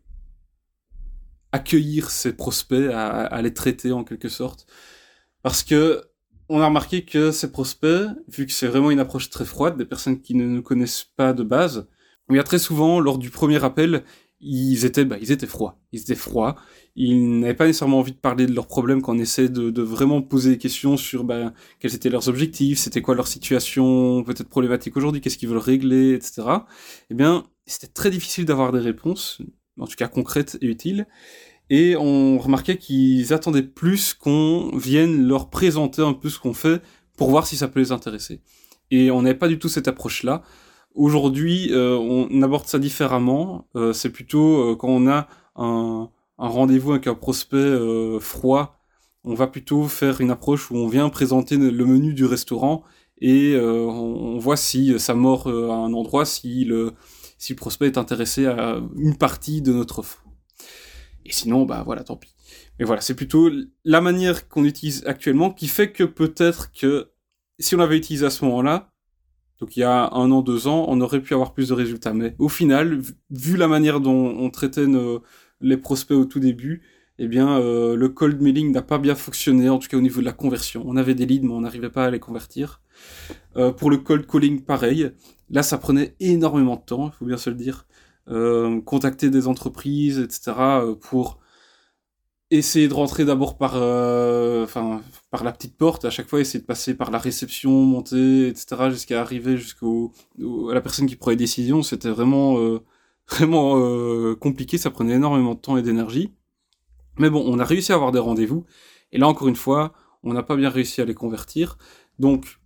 accueillir 1.52 2.10
ces 2.10 2.36
prospects, 2.36 2.90
à, 2.92 3.26
à, 3.26 3.42
les 3.44 3.54
traiter 3.54 3.92
en 3.92 4.04
quelque 4.04 4.30
sorte, 4.30 4.66
parce 5.44 5.64
que 5.64 6.04
on 6.50 6.62
a 6.62 6.66
remarqué 6.66 7.04
que 7.06 7.32
ces 7.32 7.52
prospects, 7.52 8.10
vu 8.30 8.46
que 8.46 8.52
c'est 8.52 8.68
vraiment 8.68 8.90
une 8.92 9.00
approche 9.00 9.30
très 9.30 9.46
froide, 9.46 9.78
des 9.78 9.86
personnes 9.86 10.22
qui 10.22 10.34
ne 10.34 10.46
nous 10.46 10.64
connaissent 10.64 11.04
pas 11.16 11.34
de 11.34 11.44
base, 11.44 11.88
a 12.36 12.44
très 12.44 12.60
souvent, 12.60 13.00
lors 13.00 13.18
du 13.18 13.30
premier 13.30 13.64
appel, 13.64 14.04
ils 14.40 14.86
étaient, 14.86 15.06
bah, 15.06 15.18
ils 15.22 15.32
étaient 15.32 15.48
froids. 15.48 15.80
Ils 15.92 16.02
étaient 16.02 16.16
froids. 16.16 16.56
Ils 16.96 17.40
n'avaient 17.40 17.54
pas 17.54 17.66
nécessairement 17.66 18.00
envie 18.00 18.12
de 18.12 18.18
parler 18.18 18.46
de 18.46 18.54
leurs 18.54 18.68
problèmes 18.68 19.02
quand 19.02 19.16
on 19.16 19.20
essaie 19.20 19.50
de, 19.50 19.70
de 19.70 19.82
vraiment 19.82 20.22
poser 20.22 20.52
des 20.52 20.58
questions 20.58 20.98
sur 20.98 21.24
bah, 21.24 21.54
quels 21.80 21.96
étaient 21.96 22.10
leurs 22.10 22.28
objectifs, 22.28 22.80
c'était 22.80 23.02
quoi 23.02 23.16
leur 23.16 23.28
situation 23.28 24.24
peut-être 24.24 24.50
problématique 24.50 24.98
aujourd'hui, 24.98 25.22
qu'est-ce 25.22 25.38
qu'ils 25.38 25.50
veulent 25.50 25.58
régler, 25.58 26.14
etc. 26.14 26.44
Eh 27.10 27.14
bien, 27.14 27.46
c'était 27.66 27.88
très 27.88 28.10
difficile 28.10 28.46
d'avoir 28.46 28.72
des 28.72 28.80
réponses, 28.80 29.42
en 29.80 29.88
tout 29.88 29.96
cas 29.96 30.08
concrètes 30.08 30.58
et 30.62 30.68
utiles. 30.68 31.08
Et 31.70 31.96
on 31.98 32.38
remarquait 32.38 32.78
qu'ils 32.78 33.34
attendaient 33.34 33.64
plus 33.64 34.14
qu'on 34.14 34.72
vienne 34.78 35.28
leur 35.28 35.50
présenter 35.50 36.02
un 36.02 36.14
peu 36.14 36.30
ce 36.30 36.40
qu'on 36.40 36.54
fait 36.54 36.82
pour 37.18 37.30
voir 37.30 37.46
si 37.46 37.58
ça 37.58 37.68
peut 37.68 37.80
les 37.80 37.92
intéresser. 37.92 38.42
Et 38.90 39.12
on 39.12 39.22
n'avait 39.22 39.38
pas 39.38 39.50
du 39.50 39.60
tout 39.60 39.68
cette 39.68 39.88
approche-là. 39.88 40.44
Aujourd'hui, 40.98 41.72
euh, 41.74 41.96
on 41.96 42.42
aborde 42.42 42.66
ça 42.66 42.80
différemment. 42.80 43.68
Euh, 43.76 43.94
c'est 43.94 44.10
plutôt 44.10 44.72
euh, 44.72 44.76
quand 44.76 44.88
on 44.88 45.08
a 45.08 45.28
un, 45.56 46.10
rendez-vous 46.40 46.94
avec 46.94 47.06
un 47.06 47.14
prospect 47.14 48.20
froid, 48.20 48.80
on 49.24 49.36
va 49.36 49.46
plutôt 49.46 49.84
faire 49.84 50.22
une 50.22 50.32
approche 50.32 50.72
où 50.72 50.76
on 50.76 50.88
vient 50.88 51.08
présenter 51.10 51.58
le 51.58 51.86
menu 51.86 52.16
du 52.16 52.26
restaurant 52.26 52.84
et 53.20 53.56
on, 53.60 54.38
voit 54.38 54.58
si 54.58 55.00
ça 55.00 55.16
mord 55.16 55.48
à 55.48 55.76
un 55.76 55.94
endroit, 55.94 56.26
si 56.26 56.64
le, 56.64 56.94
si 57.40 57.54
le 57.54 57.58
prospect 57.58 57.88
est 57.88 57.98
intéressé 57.98 58.46
à 58.46 58.80
une 58.96 59.18
partie 59.18 59.64
de 59.64 59.74
notre 59.74 60.00
offre. 60.00 60.24
Et 61.26 61.32
sinon, 61.32 61.66
bah 61.66 61.82
voilà, 61.84 62.04
tant 62.04 62.18
pis. 62.18 62.36
Mais 62.78 62.86
voilà, 62.86 63.02
c'est 63.02 63.16
plutôt 63.16 63.50
la 63.84 64.02
manière 64.02 64.48
qu'on 64.48 64.64
utilise 64.64 65.04
actuellement 65.08 65.50
qui 65.52 65.68
fait 65.68 65.92
que 65.92 66.04
peut-être 66.04 66.72
que 66.72 67.10
si 67.60 67.76
on 67.76 67.80
avait 67.80 67.98
utilisé 67.98 68.28
à 68.28 68.30
ce 68.30 68.46
moment-là, 68.46 68.94
donc 69.60 69.76
il 69.76 69.80
y 69.82 69.84
a 69.84 70.10
un 70.14 70.32
an, 70.32 70.42
deux 70.42 70.68
ans, 70.68 70.86
on 70.88 71.02
aurait 71.02 71.22
pu 71.22 71.34
avoir 71.34 71.54
plus 71.54 71.70
de 71.70 71.74
résultats. 71.74 72.14
Mais 72.14 72.36
au 72.40 72.50
final, 72.50 73.02
vu 73.32 73.58
la 73.58 73.68
manière 73.68 74.00
dont 74.00 74.36
on 74.38 74.50
traitait 74.50 74.88
nos, 74.88 75.24
les 75.62 75.78
prospects 75.78 76.18
au 76.18 76.26
tout 76.26 76.40
début, 76.40 76.84
eh 77.20 77.28
bien, 77.28 77.60
euh, 77.60 77.96
le 77.96 78.10
cold 78.10 78.42
mailing 78.42 78.72
n'a 78.72 78.84
pas 78.84 79.00
bien 79.00 79.16
fonctionné, 79.16 79.70
en 79.70 79.80
tout 79.80 79.88
cas 79.88 79.98
au 79.98 80.02
niveau 80.02 80.22
de 80.22 80.26
la 80.26 80.34
conversion. 80.34 80.84
On 80.86 80.96
avait 80.96 81.16
des 81.16 81.26
leads, 81.26 81.48
mais 81.48 81.54
on 81.54 81.62
n'arrivait 81.62 81.90
pas 81.90 82.06
à 82.06 82.12
les 82.12 82.20
convertir. 82.20 82.82
Euh, 83.56 83.72
pour 83.72 83.90
le 83.90 83.98
cold 83.98 84.28
calling, 84.28 84.62
pareil. 84.62 85.12
Là, 85.50 85.64
ça 85.64 85.78
prenait 85.78 86.16
énormément 86.20 86.76
de 86.76 86.82
temps, 86.82 87.08
il 87.08 87.14
faut 87.14 87.26
bien 87.26 87.38
se 87.38 87.50
le 87.50 87.56
dire. 87.56 87.88
Euh, 88.30 88.82
contacter 88.82 89.30
des 89.30 89.48
entreprises, 89.48 90.20
etc., 90.20 90.54
pour 91.02 91.40
essayer 92.50 92.88
de 92.88 92.94
rentrer 92.94 93.26
d'abord 93.26 93.58
par, 93.58 93.76
enfin, 93.76 95.02
par 95.32 95.44
la 95.44 95.52
petite 95.52 95.78
porte, 95.78 96.06
à 96.06 96.10
chaque 96.10 96.28
fois 96.28 96.40
essayer 96.40 96.60
de 96.60 96.66
passer 96.66 96.96
par 96.96 97.12
la 97.12 97.18
réception, 97.18 97.72
monter, 97.72 98.48
etc., 98.48 98.90
jusqu'à 98.90 99.22
arriver 99.22 99.58
jusqu'au 99.58 100.14
à 100.72 100.74
la 100.74 100.82
personne 100.82 101.08
qui 101.08 101.16
prend 101.16 101.32
les 101.32 101.38
décisions. 101.38 101.84
C'était 101.84 102.10
vraiment 102.10 102.58
vraiment 103.30 104.36
compliqué, 104.36 104.78
ça 104.78 104.92
prenait 104.92 105.16
énormément 105.16 105.56
de 105.56 105.60
temps 105.60 105.78
et 105.78 105.82
d'énergie. 105.82 106.32
Mais 107.18 107.30
bon, 107.30 107.44
on 107.46 107.60
a 107.60 107.66
réussi 107.66 107.92
à 107.92 107.96
avoir 107.96 108.12
des 108.12 108.20
rendez-vous. 108.20 108.66
Et 109.12 109.18
là, 109.18 109.28
encore 109.28 109.48
une 109.48 109.56
fois, 109.56 109.94
on 110.24 110.34
n'a 110.34 110.44
pas 110.44 110.56
bien 110.56 110.70
réussi 110.70 111.02
à 111.02 111.06
les 111.06 111.14
convertir. 111.14 111.78
Donc, 112.20 112.60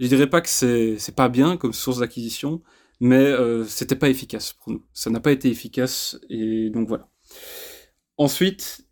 je 0.00 0.06
dirais 0.08 0.28
pas 0.28 0.40
que 0.40 0.48
c'est, 0.48 1.14
pas 1.14 1.28
bien 1.28 1.56
comme 1.56 1.72
source 1.72 1.98
d'acquisition, 1.98 2.62
mais 3.00 3.16
euh, 3.16 3.64
c'était 3.64 3.96
pas 3.96 4.08
efficace 4.08 4.52
pour 4.52 4.72
nous. 4.72 4.84
Ça 4.92 5.10
n'a 5.10 5.20
pas 5.20 5.32
été 5.32 5.48
efficace, 5.48 6.18
et 6.28 6.70
donc 6.70 6.88
voilà. 6.88 7.08
Ensuite, 8.16 8.86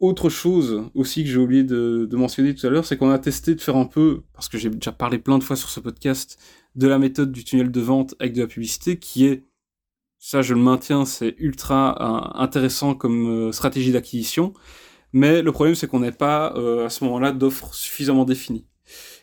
autre 0.00 0.28
chose 0.28 0.84
aussi 0.94 1.24
que 1.24 1.30
j'ai 1.30 1.38
oublié 1.38 1.64
de, 1.64 2.06
de 2.08 2.16
mentionner 2.16 2.54
tout 2.54 2.66
à 2.66 2.70
l'heure, 2.70 2.84
c'est 2.84 2.96
qu'on 2.96 3.10
a 3.10 3.18
testé 3.18 3.54
de 3.54 3.60
faire 3.60 3.76
un 3.76 3.86
peu, 3.86 4.22
parce 4.32 4.48
que 4.48 4.58
j'ai 4.58 4.70
déjà 4.70 4.92
parlé 4.92 5.18
plein 5.18 5.38
de 5.38 5.44
fois 5.44 5.56
sur 5.56 5.70
ce 5.70 5.80
podcast, 5.80 6.38
de 6.76 6.86
la 6.86 6.98
méthode 6.98 7.32
du 7.32 7.44
tunnel 7.44 7.70
de 7.70 7.80
vente 7.80 8.14
avec 8.20 8.34
de 8.34 8.40
la 8.40 8.46
publicité, 8.46 8.98
qui 8.98 9.26
est 9.26 9.44
ça 10.18 10.42
je 10.42 10.54
le 10.54 10.60
maintiens, 10.60 11.04
c'est 11.04 11.34
ultra 11.38 11.96
euh, 12.00 12.40
intéressant 12.40 12.94
comme 12.94 13.48
euh, 13.48 13.52
stratégie 13.52 13.92
d'acquisition. 13.92 14.52
Mais 15.12 15.42
le 15.42 15.52
problème, 15.52 15.74
c'est 15.74 15.86
qu'on 15.86 16.00
n'est 16.00 16.12
pas 16.12 16.52
euh, 16.56 16.86
à 16.86 16.90
ce 16.90 17.04
moment-là 17.04 17.32
d'offres 17.32 17.74
suffisamment 17.74 18.24
définies. 18.24 18.66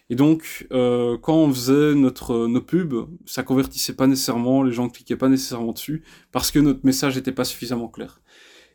Et 0.10 0.16
donc, 0.16 0.68
quand 0.70 1.34
on 1.34 1.52
faisait 1.52 1.96
notre, 1.96 2.46
nos 2.46 2.62
pubs, 2.62 3.08
ça 3.26 3.42
convertissait 3.42 3.96
pas 3.96 4.06
nécessairement, 4.06 4.62
les 4.62 4.72
gens 4.72 4.88
cliquaient 4.88 5.16
pas 5.16 5.30
nécessairement 5.30 5.72
dessus, 5.72 6.04
parce 6.32 6.52
que 6.52 6.60
notre 6.60 6.82
message 6.84 7.16
n'était 7.16 7.32
pas 7.32 7.44
suffisamment 7.44 7.88
clair. 7.88 8.22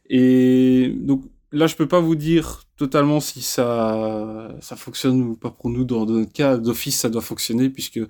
Et 0.08 0.92
donc 0.96 1.24
là, 1.52 1.66
je 1.66 1.76
peux 1.76 1.88
pas 1.88 2.00
vous 2.00 2.14
dire 2.14 2.64
totalement 2.76 3.20
si 3.20 3.42
ça, 3.42 4.56
ça 4.60 4.76
fonctionne 4.76 5.20
ou 5.22 5.36
pas 5.36 5.50
pour 5.50 5.70
nous. 5.70 5.84
Dans, 5.84 6.06
notre 6.06 6.32
cas, 6.32 6.56
d'office, 6.56 6.98
ça 6.98 7.10
doit 7.10 7.22
fonctionner, 7.22 7.70
puisque 7.70 8.00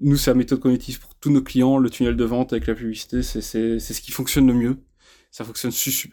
nous, 0.00 0.16
c'est 0.16 0.30
la 0.30 0.34
méthode 0.34 0.60
qu'on 0.60 0.76
pour 0.76 1.14
tous 1.20 1.30
nos 1.30 1.42
clients. 1.42 1.78
Le 1.78 1.90
tunnel 1.90 2.16
de 2.16 2.24
vente 2.24 2.52
avec 2.52 2.66
la 2.66 2.74
publicité, 2.74 3.22
c'est 3.22 3.40
ce 3.40 4.00
qui 4.00 4.12
fonctionne 4.12 4.46
le 4.46 4.54
mieux. 4.54 4.76
Ça 5.30 5.44
fonctionne 5.44 5.72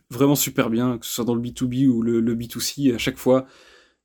vraiment 0.09 0.35
super 0.35 0.69
bien, 0.69 0.97
que 0.97 1.05
ce 1.05 1.13
soit 1.13 1.25
dans 1.25 1.35
le 1.35 1.41
B2B 1.41 1.87
ou 1.87 2.01
le, 2.01 2.21
le 2.21 2.35
B2C. 2.35 2.93
À 2.95 2.97
chaque 2.97 3.17
fois, 3.17 3.45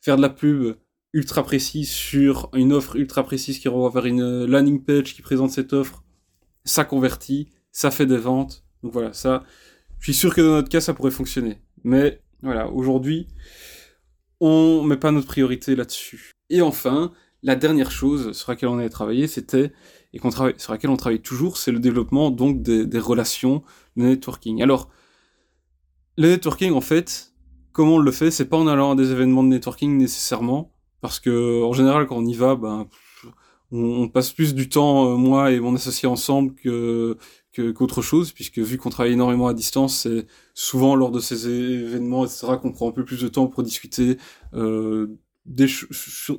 faire 0.00 0.16
de 0.16 0.22
la 0.22 0.28
pub 0.28 0.76
ultra 1.14 1.42
précise 1.42 1.88
sur 1.88 2.50
une 2.52 2.74
offre 2.74 2.96
ultra 2.96 3.24
précise 3.24 3.58
qui 3.58 3.68
renvoie 3.68 3.90
vers 3.90 4.04
une 4.04 4.44
landing 4.44 4.84
page 4.84 5.14
qui 5.14 5.22
présente 5.22 5.50
cette 5.50 5.72
offre, 5.72 6.04
ça 6.64 6.84
convertit, 6.84 7.48
ça 7.72 7.90
fait 7.90 8.04
des 8.04 8.18
ventes. 8.18 8.64
Donc 8.82 8.92
voilà, 8.92 9.14
ça, 9.14 9.42
je 9.98 10.04
suis 10.04 10.14
sûr 10.14 10.34
que 10.34 10.42
dans 10.42 10.56
notre 10.56 10.68
cas, 10.68 10.82
ça 10.82 10.92
pourrait 10.92 11.10
fonctionner. 11.10 11.62
Mais 11.84 12.20
voilà, 12.46 12.70
aujourd'hui, 12.70 13.28
on 14.40 14.82
met 14.82 14.96
pas 14.96 15.10
notre 15.10 15.26
priorité 15.26 15.76
là-dessus. 15.76 16.32
Et 16.50 16.62
enfin, 16.62 17.12
la 17.42 17.56
dernière 17.56 17.90
chose 17.90 18.32
sur 18.32 18.50
laquelle 18.50 18.68
on 18.68 18.78
avait 18.78 18.88
travaillé, 18.88 19.26
c'était, 19.26 19.72
et 20.12 20.18
qu'on 20.18 20.30
travaille, 20.30 20.54
sur 20.58 20.72
laquelle 20.72 20.90
on 20.90 20.96
travaille 20.96 21.20
toujours, 21.20 21.56
c'est 21.58 21.72
le 21.72 21.78
développement 21.78 22.30
donc 22.30 22.62
des, 22.62 22.98
relations, 22.98 23.62
le 23.96 24.06
networking. 24.06 24.62
Alors, 24.62 24.90
le 26.16 26.28
networking, 26.28 26.72
en 26.72 26.80
fait, 26.80 27.32
comment 27.72 27.96
on 27.96 27.98
le 27.98 28.12
fait 28.12 28.30
C'est 28.30 28.46
pas 28.46 28.56
en 28.56 28.66
allant 28.66 28.92
à 28.92 28.94
des 28.96 29.12
événements 29.12 29.42
de 29.42 29.48
networking 29.48 29.96
nécessairement, 29.96 30.72
parce 31.00 31.20
que 31.20 31.62
en 31.62 31.72
général, 31.72 32.06
quand 32.06 32.16
on 32.16 32.24
y 32.24 32.34
va, 32.34 32.56
ben, 32.56 32.88
on, 33.72 34.08
passe 34.08 34.32
plus 34.32 34.54
du 34.54 34.68
temps, 34.68 35.12
euh, 35.12 35.16
moi 35.16 35.50
et 35.50 35.60
mon 35.60 35.74
associé 35.74 36.08
ensemble, 36.08 36.54
que 36.54 37.18
qu'autre 37.60 38.02
chose, 38.02 38.32
puisque 38.32 38.58
vu 38.58 38.78
qu'on 38.78 38.90
travaille 38.90 39.12
énormément 39.12 39.48
à 39.48 39.54
distance, 39.54 40.02
c'est 40.02 40.26
souvent 40.54 40.94
lors 40.94 41.10
de 41.10 41.20
ces 41.20 41.48
événements, 41.48 42.24
etc., 42.24 42.46
qu'on 42.60 42.72
prend 42.72 42.88
un 42.88 42.92
peu 42.92 43.04
plus 43.04 43.20
de 43.20 43.28
temps 43.28 43.46
pour 43.46 43.62
discuter 43.62 44.18
euh, 44.54 45.08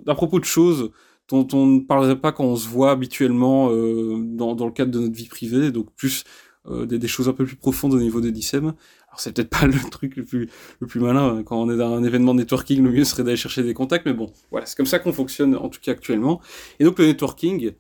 à 0.08 0.16
propos 0.16 0.40
de 0.40 0.46
choses 0.46 0.92
dont 1.30 1.48
on 1.54 1.66
ne 1.66 1.80
parlerait 1.82 2.20
pas 2.20 2.32
quand 2.32 2.46
on 2.46 2.56
se 2.56 2.68
voit 2.68 2.92
habituellement 2.92 3.70
euh, 3.72 4.18
dans, 4.24 4.56
dans, 4.56 4.66
le 4.66 4.72
cadre 4.72 4.92
de 4.92 5.00
notre 5.00 5.16
vie 5.16 5.28
privée, 5.28 5.72
donc 5.72 5.94
plus 5.96 6.24
euh, 6.68 6.86
des, 6.86 7.00
des, 7.00 7.08
choses 7.08 7.28
un 7.28 7.34
peu 7.34 7.46
plus 7.46 7.56
profondes 7.56 7.94
au 7.94 8.00
niveau 8.00 8.22
des 8.22 8.32
DICEM. 8.32 8.74
Alors 9.08 9.20
c'est 9.20 9.34
peut-être 9.34 9.50
pas 9.50 9.66
le 9.66 9.74
truc 9.92 10.16
le 10.16 10.24
plus, 10.24 10.50
le 10.80 10.88
plus 10.88 11.00
malin, 11.00 11.38
hein. 11.38 11.44
quand 11.44 11.62
on 11.62 11.70
est 11.70 11.78
dans 11.78 11.94
un 11.94 12.04
événement 12.04 12.34
de 12.34 12.40
networking, 12.40 12.84
le 12.84 12.92
mieux 12.92 13.04
serait 13.04 13.24
d'aller 13.24 13.38
chercher 13.38 13.64
des 13.64 13.74
contacts, 13.74 14.06
mais 14.06 14.14
bon, 14.14 14.32
voilà, 14.52 14.66
c'est 14.66 14.76
comme 14.76 14.86
ça 14.86 15.00
qu'on 15.00 15.14
fonctionne 15.14 15.56
en 15.56 15.70
tout 15.70 15.80
cas 15.82 15.92
actuellement. 15.92 16.42
Et 16.80 16.84
donc 16.84 16.98
le 17.00 17.06
networking, 17.06 17.72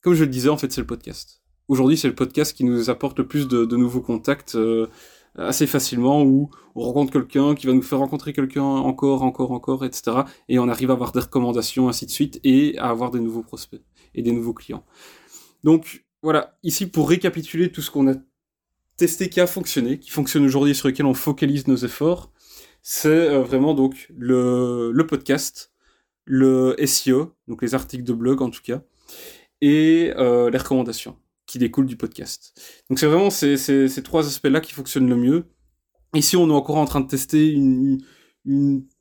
comme 0.00 0.14
je 0.14 0.24
le 0.24 0.30
disais, 0.30 0.48
en 0.48 0.56
fait 0.56 0.72
c'est 0.72 0.80
le 0.80 0.86
podcast. 0.86 1.37
Aujourd'hui 1.68 1.96
c'est 1.96 2.08
le 2.08 2.14
podcast 2.14 2.56
qui 2.56 2.64
nous 2.64 2.90
apporte 2.90 3.18
le 3.18 3.26
plus 3.26 3.46
de, 3.46 3.76
nouveaux 3.76 4.00
contacts. 4.00 4.54
Euh, 4.54 4.88
assez 5.36 5.66
facilement 5.66 6.22
où 6.22 6.50
on 6.74 6.82
rencontre 6.82 7.12
quelqu'un 7.12 7.54
qui 7.54 7.66
va 7.66 7.72
nous 7.72 7.82
faire 7.82 7.98
rencontrer 7.98 8.32
quelqu'un 8.32 8.62
encore, 8.62 9.22
encore, 9.22 9.52
encore, 9.52 9.84
etc. 9.84 10.22
Et 10.48 10.58
on 10.58 10.68
arrive 10.68 10.90
à 10.90 10.94
avoir 10.94 11.12
des 11.12 11.20
recommandations, 11.20 11.88
ainsi 11.88 12.06
de 12.06 12.10
suite, 12.10 12.40
et 12.44 12.76
à 12.78 12.88
avoir 12.88 13.10
des 13.10 13.20
nouveaux 13.20 13.42
prospects 13.42 13.82
et 14.14 14.22
des 14.22 14.32
nouveaux 14.32 14.54
clients. 14.54 14.84
Donc 15.64 16.04
voilà, 16.22 16.58
ici 16.62 16.86
pour 16.86 17.08
récapituler 17.08 17.70
tout 17.70 17.82
ce 17.82 17.90
qu'on 17.90 18.10
a 18.10 18.14
testé 18.96 19.28
qui 19.28 19.40
a 19.40 19.46
fonctionné, 19.46 20.00
qui 20.00 20.10
fonctionne 20.10 20.44
aujourd'hui 20.44 20.74
sur 20.74 20.88
lequel 20.88 21.06
on 21.06 21.14
focalise 21.14 21.68
nos 21.68 21.76
efforts, 21.76 22.32
c'est 22.82 23.08
euh, 23.08 23.42
vraiment 23.42 23.74
donc 23.74 24.08
le, 24.16 24.90
le 24.92 25.06
podcast, 25.06 25.72
le 26.24 26.74
SEO, 26.84 27.34
donc 27.46 27.62
les 27.62 27.74
articles 27.74 28.04
de 28.04 28.12
blog 28.12 28.42
en 28.42 28.50
tout 28.50 28.62
cas, 28.62 28.82
et 29.60 30.12
euh, 30.16 30.50
les 30.50 30.58
recommandations 30.58 31.16
qui 31.48 31.58
découle 31.58 31.86
du 31.86 31.96
podcast. 31.96 32.52
Donc 32.88 33.00
c'est 33.00 33.06
vraiment 33.06 33.30
ces, 33.30 34.02
trois 34.04 34.26
aspects-là 34.26 34.60
qui 34.60 34.72
fonctionnent 34.72 35.08
le 35.08 35.16
mieux. 35.16 35.44
Ici, 36.14 36.36
on 36.36 36.48
est 36.48 36.52
encore 36.52 36.76
en 36.76 36.84
train 36.84 37.00
de 37.00 37.08
tester 37.08 37.50
une, 37.50 37.98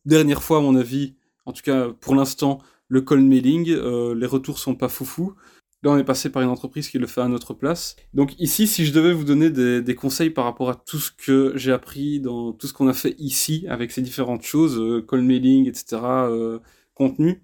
dernière 0.06 0.42
fois, 0.42 0.58
à 0.58 0.62
mon 0.62 0.76
avis, 0.76 1.16
en 1.46 1.54
tout 1.54 1.62
cas 1.62 1.90
pour 2.02 2.16
l'instant, 2.16 2.60
le 2.88 3.02
cold 3.02 3.24
mailing. 3.24 3.70
Euh, 3.70 4.16
les 4.16 4.26
retours 4.26 4.60
sont 4.60 4.76
pas 4.76 4.90
foufou. 4.90 5.36
Là, 5.84 5.92
on 5.92 5.98
est 5.98 6.04
passé 6.04 6.30
par 6.30 6.42
une 6.42 6.50
entreprise 6.50 6.90
qui 6.90 6.98
le 6.98 7.06
fait 7.06 7.22
à 7.22 7.28
notre 7.28 7.54
place. 7.54 7.96
Donc 8.14 8.34
ici, 8.40 8.66
si 8.66 8.86
je 8.86 8.92
devais 8.92 9.14
vous 9.14 9.26
donner 9.26 9.50
des, 9.50 9.82
des 9.82 9.96
conseils 9.96 10.32
par 10.32 10.46
rapport 10.46 10.70
à 10.70 10.76
tout 10.76 10.98
ce 10.98 11.12
que 11.12 11.54
j'ai 11.56 11.72
appris 11.72 12.20
dans 12.20 12.52
tout 12.52 12.66
ce 12.66 12.74
qu'on 12.74 12.88
a 12.88 12.94
fait 12.94 13.16
ici 13.20 13.66
avec 13.70 13.92
ces 13.92 14.02
différentes 14.02 14.44
choses, 14.44 14.80
euh, 14.80 15.02
cold 15.02 15.24
mailing, 15.24 15.68
etc., 15.68 16.02
euh, 16.02 16.60
contenu, 16.96 17.44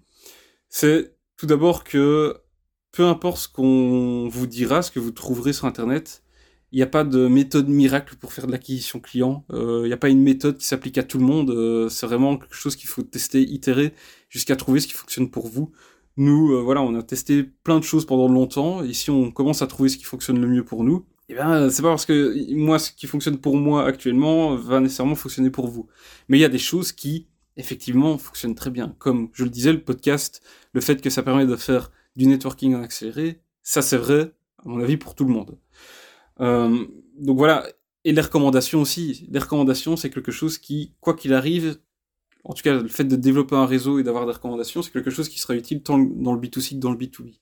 c'est 0.68 1.14
tout 1.36 1.46
d'abord 1.46 1.84
que 1.84 2.43
peu 2.94 3.04
importe 3.04 3.38
ce 3.38 3.48
qu'on 3.48 4.28
vous 4.28 4.46
dira, 4.46 4.80
ce 4.82 4.92
que 4.92 5.00
vous 5.00 5.10
trouverez 5.10 5.52
sur 5.52 5.66
Internet, 5.66 6.22
il 6.70 6.76
n'y 6.76 6.82
a 6.82 6.86
pas 6.86 7.02
de 7.02 7.26
méthode 7.26 7.68
miracle 7.68 8.14
pour 8.16 8.32
faire 8.32 8.46
de 8.46 8.52
l'acquisition 8.52 9.00
client. 9.00 9.44
Euh, 9.52 9.80
il 9.84 9.88
n'y 9.88 9.92
a 9.92 9.96
pas 9.96 10.08
une 10.08 10.22
méthode 10.22 10.58
qui 10.58 10.66
s'applique 10.66 10.96
à 10.96 11.02
tout 11.02 11.18
le 11.18 11.24
monde. 11.24 11.50
Euh, 11.50 11.88
c'est 11.88 12.06
vraiment 12.06 12.36
quelque 12.36 12.54
chose 12.54 12.76
qu'il 12.76 12.88
faut 12.88 13.02
tester, 13.02 13.42
itérer, 13.42 13.94
jusqu'à 14.28 14.54
trouver 14.54 14.78
ce 14.78 14.86
qui 14.86 14.94
fonctionne 14.94 15.28
pour 15.28 15.48
vous. 15.48 15.72
Nous, 16.16 16.52
euh, 16.52 16.62
voilà, 16.62 16.82
on 16.82 16.94
a 16.94 17.02
testé 17.02 17.42
plein 17.42 17.80
de 17.80 17.84
choses 17.84 18.06
pendant 18.06 18.28
longtemps. 18.28 18.84
Et 18.84 18.92
si 18.92 19.10
on 19.10 19.32
commence 19.32 19.60
à 19.60 19.66
trouver 19.66 19.88
ce 19.88 19.96
qui 19.96 20.04
fonctionne 20.04 20.40
le 20.40 20.46
mieux 20.46 20.64
pour 20.64 20.84
nous, 20.84 21.04
eh 21.28 21.34
bien, 21.34 21.68
c'est 21.70 21.82
pas 21.82 21.88
parce 21.88 22.06
que 22.06 22.54
moi, 22.54 22.78
ce 22.78 22.92
qui 22.92 23.08
fonctionne 23.08 23.38
pour 23.38 23.56
moi 23.56 23.86
actuellement 23.86 24.54
va 24.54 24.78
nécessairement 24.78 25.16
fonctionner 25.16 25.50
pour 25.50 25.66
vous. 25.66 25.88
Mais 26.28 26.38
il 26.38 26.40
y 26.40 26.44
a 26.44 26.48
des 26.48 26.58
choses 26.58 26.92
qui, 26.92 27.26
effectivement, 27.56 28.18
fonctionnent 28.18 28.54
très 28.54 28.70
bien. 28.70 28.94
Comme 28.98 29.30
je 29.32 29.42
le 29.42 29.50
disais, 29.50 29.72
le 29.72 29.82
podcast, 29.82 30.42
le 30.72 30.80
fait 30.80 31.00
que 31.00 31.10
ça 31.10 31.24
permet 31.24 31.46
de 31.46 31.56
faire 31.56 31.90
du 32.16 32.26
networking 32.26 32.74
en 32.74 32.82
accéléré, 32.82 33.40
ça 33.62 33.82
c'est 33.82 33.96
vrai, 33.96 34.32
à 34.58 34.68
mon 34.68 34.80
avis, 34.80 34.96
pour 34.96 35.14
tout 35.14 35.24
le 35.24 35.32
monde. 35.32 35.58
Euh, 36.40 36.86
donc 37.18 37.38
voilà, 37.38 37.66
et 38.04 38.12
les 38.12 38.20
recommandations 38.20 38.80
aussi. 38.80 39.26
Les 39.30 39.38
recommandations, 39.38 39.96
c'est 39.96 40.10
quelque 40.10 40.32
chose 40.32 40.58
qui, 40.58 40.94
quoi 41.00 41.14
qu'il 41.14 41.32
arrive, 41.32 41.78
en 42.44 42.52
tout 42.52 42.62
cas 42.62 42.74
le 42.74 42.88
fait 42.88 43.04
de 43.04 43.16
développer 43.16 43.56
un 43.56 43.66
réseau 43.66 43.98
et 43.98 44.02
d'avoir 44.02 44.26
des 44.26 44.32
recommandations, 44.32 44.82
c'est 44.82 44.92
quelque 44.92 45.10
chose 45.10 45.28
qui 45.28 45.38
sera 45.38 45.54
utile 45.54 45.82
tant 45.82 45.98
dans 45.98 46.34
le 46.34 46.40
B2C 46.40 46.74
que 46.74 46.80
dans 46.80 46.90
le 46.90 46.98
B2B. 46.98 47.38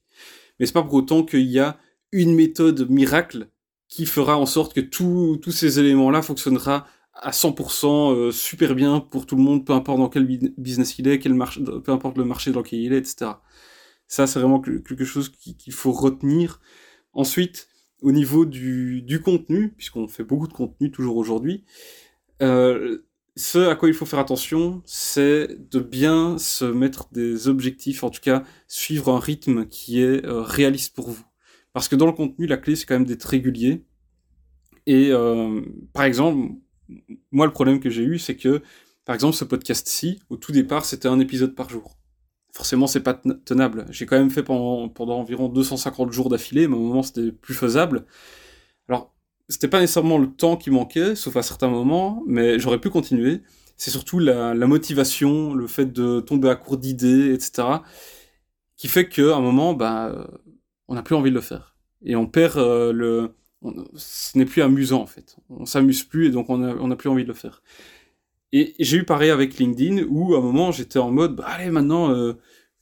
Mais 0.59 0.67
c'est 0.67 0.73
pas 0.73 0.83
pour 0.83 0.95
autant 0.95 1.25
qu'il 1.25 1.43
y 1.43 1.59
a 1.59 1.79
une 2.13 2.35
méthode 2.35 2.89
miracle 2.89 3.49
qui 3.89 4.07
fera 4.07 4.39
en 4.39 4.47
sorte 4.47 4.75
que 4.75 4.81
tous 4.81 5.51
ces 5.51 5.81
éléments-là 5.81 6.23
fonctionnera 6.23 6.87
à 7.15 7.31
100% 7.31 8.15
euh, 8.15 8.31
super 8.31 8.75
bien 8.75 9.01
pour 9.01 9.27
tout 9.27 9.37
le 9.37 9.43
monde, 9.43 9.67
peu 9.67 9.73
importe 9.73 9.99
dans 9.99 10.09
quel 10.09 10.25
business 10.57 10.99
il 10.99 11.09
est, 11.09 11.19
peu 11.19 11.93
importe 11.93 12.17
le 12.17 12.25
marché 12.25 12.53
dans 12.53 12.61
lequel 12.61 12.81
il 12.81 12.93
est, 12.93 12.99
etc. 12.99 13.33
Ça, 14.13 14.27
c'est 14.27 14.41
vraiment 14.41 14.61
quelque 14.61 15.07
chose 15.07 15.31
qu'il 15.31 15.73
faut 15.73 15.91
retenir. 15.91 16.61
Ensuite, 17.15 17.69
au 18.03 18.13
niveau 18.13 18.45
du, 18.45 19.23
contenu, 19.25 19.71
puisqu'on 19.71 20.07
fait 20.07 20.23
beaucoup 20.23 20.47
de 20.47 20.53
contenu 20.53 20.91
toujours 20.91 21.17
aujourd'hui, 21.17 21.65
euh, 22.43 23.07
ce 23.37 23.71
à 23.71 23.75
quoi 23.75 23.89
il 23.89 23.95
faut 23.95 24.05
faire 24.05 24.19
attention, 24.19 24.83
c'est 24.85 25.57
de 25.71 25.81
bien 25.81 26.37
se 26.37 26.67
mettre 26.67 27.09
des 27.13 27.49
objectifs, 27.49 28.05
en 28.05 28.11
tout 28.11 28.21
cas 28.21 28.45
suivre 28.69 29.09
un 29.09 29.19
rythme 29.19 29.65
qui 29.67 30.03
est 30.03 30.27
euh, 30.27 30.43
réaliste 30.43 30.95
pour 30.95 31.09
vous. 31.09 31.25
Parce 31.73 31.89
que 31.89 31.97
dans 31.97 32.05
le 32.05 32.13
contenu, 32.13 32.47
la 32.47 32.59
clé, 32.59 32.77
c'est 32.77 32.85
quand 32.85 32.97
même 32.97 33.07
d'être 33.07 33.25
régulier. 33.25 33.83
Et 34.85 35.09
euh, 35.11 35.63
par 35.95 36.05
exemple, 36.05 36.53
moi, 37.31 37.47
le 37.47 37.53
problème 37.53 37.81
que 37.81 37.89
j'ai 37.89 38.05
eu, 38.05 38.19
c'est 38.19 38.37
que, 38.37 38.61
par 39.07 39.15
exemple, 39.15 39.37
ce 39.37 39.47
podcast-ci, 39.47 40.21
au 40.29 40.37
tout 40.37 40.53
départ, 40.53 40.85
c'était 40.85 41.09
un 41.09 41.19
épisode 41.19 41.55
par 41.55 41.71
jour. 41.71 41.97
Forcément, 42.53 42.87
c'est 42.87 43.01
pas 43.01 43.15
tenable. 43.45 43.87
J'ai 43.91 44.05
quand 44.05 44.19
même 44.19 44.31
fait 44.31 44.43
pendant, 44.43 44.89
pendant 44.91 45.19
environ 45.19 45.49
250 45.49 46.13
jours 46.13 46.29
d'affilée, 46.29 46.69
mais 46.69 46.77
au 46.77 46.81
moment, 46.81 47.03
c'était 47.03 47.33
plus 47.33 47.55
faisable. 47.55 48.05
Alors, 48.89 49.15
c'était 49.49 49.69
pas 49.69 49.81
nécessairement 49.81 50.19
le 50.19 50.31
temps 50.31 50.57
qui 50.59 50.71
manquait, 50.71 51.15
sauf 51.15 51.37
à 51.37 51.43
certains 51.43 51.69
moments, 51.69 52.23
mais 52.27 52.59
j'aurais 52.59 52.81
pu 52.81 52.91
continuer. 52.91 53.41
C'est 53.79 53.91
surtout 53.91 54.19
la, 54.19 54.55
la, 54.55 54.67
motivation, 54.67 55.55
le 55.55 55.67
fait 55.67 55.87
de 55.93 56.21
tomber 56.21 56.51
à 56.51 56.57
court 56.57 56.77
d'idées, 56.77 57.33
etc., 57.33 57.69
qui 58.77 58.89
fait 58.89 59.09
qu'à 59.09 59.35
un 59.35 59.41
moment, 59.41 59.73
bah, 59.73 60.29
on 60.89 60.95
n'a 60.95 61.03
plus 61.03 61.15
envie 61.15 61.31
de 61.31 61.35
le 61.35 61.41
faire. 61.41 61.75
Et 62.05 62.17
on 62.17 62.27
perd 62.27 62.59
euh, 62.59 62.93
le... 62.93 63.35
ce 63.95 64.37
n'est 64.37 64.45
plus 64.45 64.61
amusant, 64.61 65.01
en 65.01 65.07
fait. 65.07 65.37
On 65.49 65.65
s'amuse 65.65 66.03
plus, 66.05 66.27
et 66.29 66.31
donc 66.31 66.51
on 66.51 66.59
n'a 66.59 66.75
on 66.81 66.91
a 66.91 66.97
plus 66.97 67.09
envie 67.09 67.23
de 67.23 67.29
le 67.29 67.35
faire. 67.35 67.63
Et, 68.53 68.75
j'ai 68.79 68.99
eu 68.99 69.05
pareil 69.05 69.31
avec 69.31 69.59
LinkedIn, 69.59 70.05
où 70.09 70.35
à 70.35 70.39
un 70.39 70.43
moment, 70.43 70.73
j'étais 70.73 70.99
en 70.99 71.11
mode, 71.11 71.37
bah, 71.37 71.45
allez, 71.47 71.71
maintenant... 71.71 72.11
Euh, 72.11 72.35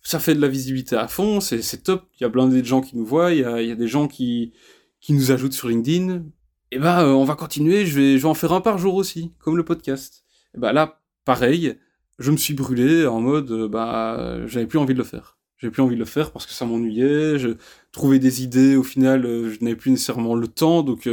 ça 0.03 0.19
fait 0.19 0.35
de 0.35 0.41
la 0.41 0.49
visibilité 0.49 0.97
à 0.97 1.09
fond, 1.09 1.41
c'est 1.41 1.83
top, 1.83 2.09
il 2.19 2.23
y 2.23 2.27
a 2.27 2.31
plein 2.31 2.49
de 2.49 2.65
gens 2.65 2.81
qui 2.81 2.97
nous 2.97 3.05
voient, 3.05 3.33
il 3.33 3.41
y 3.41 3.45
a, 3.45 3.61
y 3.61 3.71
a 3.71 3.75
des 3.75 3.89
gens 3.89 4.09
qui, 4.09 4.53
qui 5.01 5.13
nous 5.13 5.31
ajoutent 5.31 5.53
sur 5.53 5.69
LinkedIn, 5.69 6.25
et 6.71 6.79
ben 6.79 7.05
euh, 7.05 7.13
on 7.13 7.25
va 7.25 7.35
continuer, 7.35 7.85
je 7.85 7.99
vais, 7.99 8.17
je 8.17 8.23
vais 8.23 8.29
en 8.29 8.35
faire 8.35 8.53
un 8.53 8.61
par 8.61 8.79
jour 8.79 8.95
aussi, 8.95 9.33
comme 9.39 9.57
le 9.57 9.65
podcast. 9.65 10.25
Et 10.55 10.59
ben 10.59 10.73
là, 10.73 11.03
pareil, 11.25 11.77
je 12.19 12.31
me 12.31 12.37
suis 12.37 12.55
brûlé 12.55 13.07
en 13.07 13.21
mode, 13.21 13.51
euh, 13.51 13.69
bah, 13.69 14.47
j'avais 14.47 14.67
plus 14.67 14.79
envie 14.79 14.95
de 14.95 14.99
le 14.99 15.05
faire. 15.05 15.40
J'avais 15.61 15.71
plus 15.71 15.83
envie 15.83 15.95
de 15.95 16.01
le 16.01 16.07
faire 16.07 16.33
parce 16.33 16.47
que 16.47 16.53
ça 16.53 16.65
m'ennuyait, 16.65 17.39
je 17.39 17.51
trouvais 17.93 18.19
des 18.19 18.43
idées, 18.43 18.77
au 18.77 18.83
final, 18.83 19.27
euh, 19.27 19.53
je 19.53 19.63
n'avais 19.63 19.77
plus 19.77 19.91
nécessairement 19.91 20.35
le 20.35 20.49
temps, 20.49 20.83
donc 20.83 21.09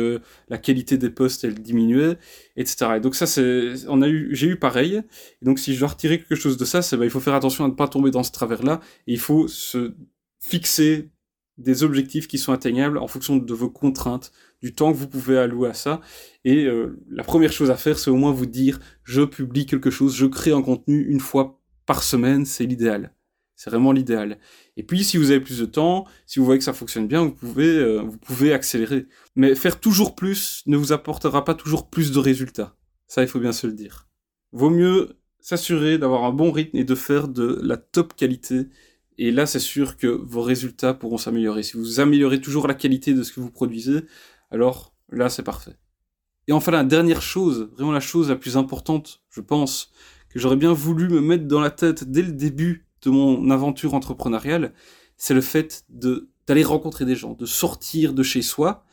la 0.49 0.57
qualité 0.57 0.97
des 0.97 1.09
posts, 1.09 1.43
elle 1.43 1.55
diminuait, 1.55 2.17
etc. 2.55 2.93
Et 2.95 2.99
donc 3.01 3.15
ça, 3.15 3.27
c'est, 3.27 3.73
on 3.89 4.01
a 4.01 4.07
eu, 4.07 4.29
j'ai 4.33 4.47
eu 4.47 4.55
pareil. 4.57 5.01
Et 5.41 5.45
donc 5.45 5.59
si 5.59 5.73
je 5.73 5.79
dois 5.79 5.89
retirer 5.89 6.17
quelque 6.17 6.35
chose 6.35 6.55
de 6.55 6.65
ça, 6.65 6.81
c'est, 6.81 6.95
bah, 6.95 7.03
il 7.03 7.11
faut 7.11 7.19
faire 7.19 7.33
attention 7.33 7.65
à 7.65 7.67
ne 7.67 7.73
pas 7.73 7.89
tomber 7.89 8.09
dans 8.09 8.23
ce 8.23 8.31
travers-là, 8.31 8.79
et 9.05 9.13
il 9.13 9.19
faut 9.19 9.47
se 9.47 9.93
fixer 10.39 11.09
des 11.57 11.83
objectifs 11.83 12.27
qui 12.27 12.37
sont 12.37 12.53
atteignables 12.53 12.97
en 12.97 13.07
fonction 13.07 13.35
de 13.35 13.53
vos 13.53 13.69
contraintes, 13.69 14.31
du 14.61 14.73
temps 14.73 14.91
que 14.91 14.97
vous 14.97 15.07
pouvez 15.07 15.37
allouer 15.37 15.69
à 15.69 15.73
ça. 15.73 16.01
Et 16.45 16.65
euh, 16.65 16.99
la 17.09 17.23
première 17.23 17.51
chose 17.51 17.71
à 17.71 17.77
faire, 17.77 17.99
c'est 17.99 18.09
au 18.09 18.15
moins 18.15 18.31
vous 18.31 18.45
dire, 18.45 18.79
je 19.03 19.23
publie 19.23 19.65
quelque 19.65 19.89
chose, 19.89 20.15
je 20.15 20.25
crée 20.25 20.51
un 20.51 20.61
contenu 20.61 21.05
une 21.09 21.19
fois 21.19 21.59
par 21.85 22.03
semaine, 22.03 22.45
c'est 22.45 22.65
l'idéal. 22.65 23.13
C'est 23.57 23.69
vraiment 23.69 23.91
l'idéal. 23.91 24.37
Et 24.77 24.83
puis, 24.83 25.03
si 25.03 25.17
vous 25.17 25.31
avez 25.31 25.41
plus 25.41 25.59
de 25.59 25.65
temps, 25.65 26.05
si 26.25 26.39
vous 26.39 26.45
voyez 26.45 26.59
que 26.59 26.63
ça 26.63 26.71
fonctionne 26.71 27.07
bien, 27.07 27.25
vous 27.25 27.31
pouvez, 27.31 27.67
euh, 27.67 28.01
vous 28.01 28.17
pouvez 28.17 28.53
accélérer. 28.53 29.07
Mais 29.35 29.53
faire 29.55 29.81
toujours 29.81 30.15
plus 30.15 30.63
ne 30.67 30.77
vous 30.77 30.93
apportera 30.93 31.43
pas 31.43 31.55
toujours 31.55 31.89
plus 31.89 32.13
de 32.13 32.19
résultats. 32.19 32.77
Ça, 33.07 33.21
il 33.21 33.27
faut 33.27 33.39
bien 33.39 33.51
se 33.51 33.67
le 33.67 33.73
dire. 33.73 34.07
Vaut 34.53 34.69
mieux 34.69 35.17
s'assurer 35.41 35.97
d'avoir 35.97 36.23
un 36.23 36.31
bon 36.31 36.51
rythme 36.51 36.77
et 36.77 36.85
de 36.85 36.95
faire 36.95 37.27
de 37.27 37.59
la 37.61 37.75
top 37.75 38.15
qualité 38.15 38.69
et 39.17 39.31
là, 39.31 39.45
c'est 39.45 39.59
sûr 39.59 39.97
que 39.97 40.07
vos 40.07 40.41
résultats 40.41 40.93
pourront 40.93 41.17
s'améliorer. 41.17 41.63
Si 41.63 41.75
vous 41.75 41.99
améliorez 41.99 42.39
toujours 42.39 42.67
la 42.67 42.75
qualité 42.75 43.13
de 43.13 43.23
ce 43.23 43.33
que 43.33 43.39
vous 43.39 43.49
produisez, 43.51 44.05
alors 44.51 44.93
là, 45.11 45.29
c'est 45.29 45.43
parfait. 45.43 45.75
Et 46.47 46.51
enfin, 46.53 46.71
la 46.71 46.83
dernière 46.83 47.21
chose, 47.21 47.69
vraiment 47.73 47.91
la 47.91 47.99
chose 47.99 48.29
la 48.29 48.35
plus 48.35 48.57
importante, 48.57 49.21
je 49.29 49.41
pense, 49.41 49.91
que 50.29 50.39
j'aurais 50.39 50.55
bien 50.55 50.71
voulu 50.71 51.09
me 51.09 51.19
mettre 51.19 51.45
dans 51.45 51.59
la 51.59 51.71
tête 51.71 52.09
dès 52.09 52.21
le 52.21 52.31
début 52.31 52.86
de 53.03 53.09
mon 53.09 53.49
aventure 53.49 53.93
entrepreneuriale, 53.93 54.73
c'est 55.17 55.33
le 55.33 55.41
fait 55.41 55.85
de 55.89 56.29
d'aller 56.47 56.63
rencontrer 56.63 57.03
des 57.03 57.15
gens, 57.15 57.33
de 57.33 57.45
sortir 57.45 58.13
de 58.13 58.23
chez 58.23 58.41
soi 58.41 58.85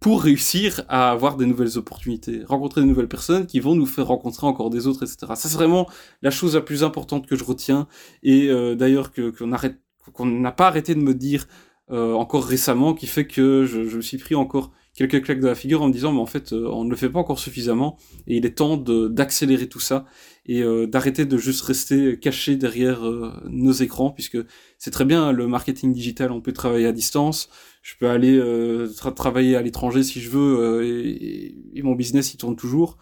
pour 0.00 0.22
réussir 0.22 0.82
à 0.88 1.10
avoir 1.10 1.36
des 1.36 1.46
nouvelles 1.46 1.78
opportunités, 1.78 2.42
rencontrer 2.44 2.80
de 2.80 2.86
nouvelles 2.86 3.08
personnes 3.08 3.46
qui 3.46 3.60
vont 3.60 3.74
nous 3.74 3.86
faire 3.86 4.06
rencontrer 4.06 4.46
encore 4.46 4.70
des 4.70 4.86
autres, 4.86 5.02
etc. 5.02 5.18
Ça, 5.34 5.48
c'est 5.48 5.54
vraiment 5.54 5.88
la 6.22 6.30
chose 6.30 6.54
la 6.54 6.60
plus 6.60 6.84
importante 6.84 7.26
que 7.26 7.36
je 7.36 7.44
retiens, 7.44 7.86
et 8.22 8.48
euh, 8.48 8.74
d'ailleurs 8.74 9.12
que 9.12 9.30
qu'on 9.30 9.52
arrête, 9.52 9.78
qu'on 10.12 10.26
n'a 10.26 10.52
pas 10.52 10.68
arrêté 10.68 10.94
de 10.94 11.00
me 11.00 11.14
dire 11.14 11.46
euh, 11.90 12.14
encore 12.14 12.44
récemment, 12.44 12.94
qui 12.94 13.06
fait 13.06 13.26
que 13.26 13.64
je, 13.64 13.84
je, 13.84 13.96
me 13.96 14.02
suis 14.02 14.18
pris 14.18 14.34
encore 14.34 14.72
quelques 14.94 15.22
claques 15.22 15.40
de 15.40 15.46
la 15.46 15.54
figure 15.54 15.82
en 15.82 15.88
me 15.88 15.92
disant, 15.92 16.12
mais 16.12 16.20
en 16.20 16.26
fait, 16.26 16.52
euh, 16.52 16.68
on 16.68 16.84
ne 16.84 16.90
le 16.90 16.96
fait 16.96 17.08
pas 17.10 17.18
encore 17.18 17.38
suffisamment, 17.38 17.96
et 18.26 18.36
il 18.36 18.46
est 18.46 18.56
temps 18.56 18.76
d'accélérer 18.76 19.68
tout 19.68 19.80
ça, 19.80 20.04
et 20.46 20.62
euh, 20.62 20.86
d'arrêter 20.86 21.24
de 21.26 21.36
juste 21.36 21.62
rester 21.62 22.18
caché 22.18 22.56
derrière 22.56 23.02
nos 23.48 23.72
écrans, 23.72 24.10
puisque 24.10 24.38
c'est 24.78 24.90
très 24.90 25.04
bien, 25.04 25.32
le 25.32 25.46
marketing 25.46 25.92
digital, 25.92 26.32
on 26.32 26.40
peut 26.40 26.52
travailler 26.52 26.86
à 26.86 26.92
distance, 26.92 27.48
je 27.86 27.94
peux 27.98 28.08
aller 28.08 28.36
euh, 28.36 28.88
travailler 29.14 29.54
à 29.54 29.62
l'étranger 29.62 30.02
si 30.02 30.20
je 30.20 30.28
veux 30.28 30.58
euh, 30.58 30.84
et, 30.84 31.82
mon 31.82 31.94
business 31.94 32.34
il 32.34 32.36
tourne 32.36 32.56
toujours. 32.56 32.98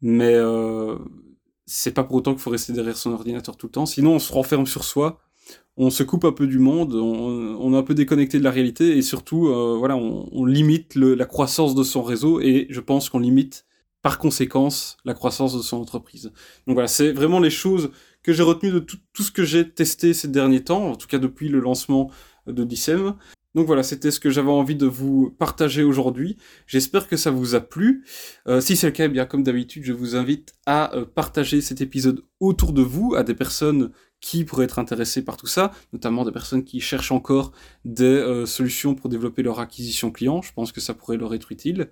Mais 0.00 0.34
euh, 0.34 0.96
c'est 1.66 1.92
pas 1.92 2.02
pour 2.02 2.16
autant 2.16 2.32
qu'il 2.32 2.40
faut 2.40 2.50
rester 2.50 2.72
derrière 2.72 2.96
son 2.96 3.12
ordinateur 3.12 3.58
tout 3.58 3.66
le 3.66 3.72
temps. 3.72 3.84
Sinon 3.84 4.14
on 4.14 4.18
se 4.18 4.32
renferme 4.32 4.66
sur 4.66 4.84
soi 4.84 5.20
on 5.76 5.90
se 5.90 6.02
coupe 6.02 6.24
un 6.24 6.32
peu 6.32 6.46
du 6.46 6.58
monde 6.58 6.94
on, 6.94 7.72
est 7.72 7.76
un 7.76 7.82
peu 7.82 7.94
déconnecté 7.94 8.38
de 8.38 8.44
la 8.44 8.50
réalité 8.50 8.96
et 8.96 9.02
surtout 9.02 9.48
euh, 9.48 9.76
voilà 9.78 9.96
on, 9.96 10.44
limite 10.44 10.94
la 10.94 11.24
croissance 11.24 11.74
de 11.74 11.82
son 11.82 12.02
réseau 12.02 12.40
et 12.40 12.66
je 12.68 12.80
pense 12.80 13.08
qu'on 13.08 13.18
limite 13.18 13.64
par 14.02 14.18
conséquence 14.18 14.96
la 15.04 15.14
croissance 15.14 15.56
de 15.56 15.62
son 15.62 15.78
entreprise 15.78 16.32
donc 16.66 16.74
voilà 16.74 16.88
c'est 16.88 17.12
vraiment 17.12 17.40
les 17.40 17.50
choses 17.50 17.90
que 18.22 18.32
j'ai 18.32 18.42
retenues 18.42 18.72
de 18.72 18.78
tout, 18.80 18.98
ce 19.22 19.30
que 19.30 19.44
j'ai 19.44 19.68
testé 19.68 20.14
ces 20.14 20.28
derniers 20.28 20.64
temps 20.64 20.90
en 20.90 20.96
tout 20.96 21.08
cas 21.08 21.18
depuis 21.18 21.48
le 21.48 21.60
lancement 21.60 22.10
de 22.46 22.64
Dissem 22.64 23.14
donc 23.54 23.66
voilà, 23.66 23.82
c'était 23.82 24.10
ce 24.10 24.18
que 24.18 24.30
j'avais 24.30 24.50
envie 24.50 24.76
de 24.76 24.86
vous 24.86 25.34
partager 25.38 25.82
aujourd'hui. 25.82 26.36
J'espère 26.66 27.06
que 27.06 27.16
ça 27.16 27.30
vous 27.30 27.54
a 27.54 27.60
plu. 27.60 28.04
Euh, 28.48 28.60
si 28.60 28.76
c'est 28.76 28.86
le 28.86 28.92
cas, 28.92 29.04
eh 29.04 29.08
bien 29.08 29.26
comme 29.26 29.42
d'habitude, 29.42 29.84
je 29.84 29.92
vous 29.92 30.16
invite 30.16 30.54
à 30.64 30.94
euh, 30.94 31.04
partager 31.04 31.60
cet 31.60 31.80
épisode 31.80 32.24
autour 32.40 32.72
de 32.72 32.82
vous, 32.82 33.14
à 33.14 33.24
des 33.24 33.34
personnes 33.34 33.90
qui 34.20 34.44
pourraient 34.44 34.64
être 34.64 34.78
intéressées 34.78 35.22
par 35.22 35.36
tout 35.36 35.48
ça, 35.48 35.72
notamment 35.92 36.24
des 36.24 36.30
personnes 36.30 36.64
qui 36.64 36.80
cherchent 36.80 37.12
encore 37.12 37.52
des 37.84 38.04
euh, 38.04 38.46
solutions 38.46 38.94
pour 38.94 39.10
développer 39.10 39.42
leur 39.42 39.60
acquisition 39.60 40.10
client. 40.10 40.40
Je 40.40 40.52
pense 40.52 40.72
que 40.72 40.80
ça 40.80 40.94
pourrait 40.94 41.16
leur 41.16 41.34
être 41.34 41.52
utile. 41.52 41.90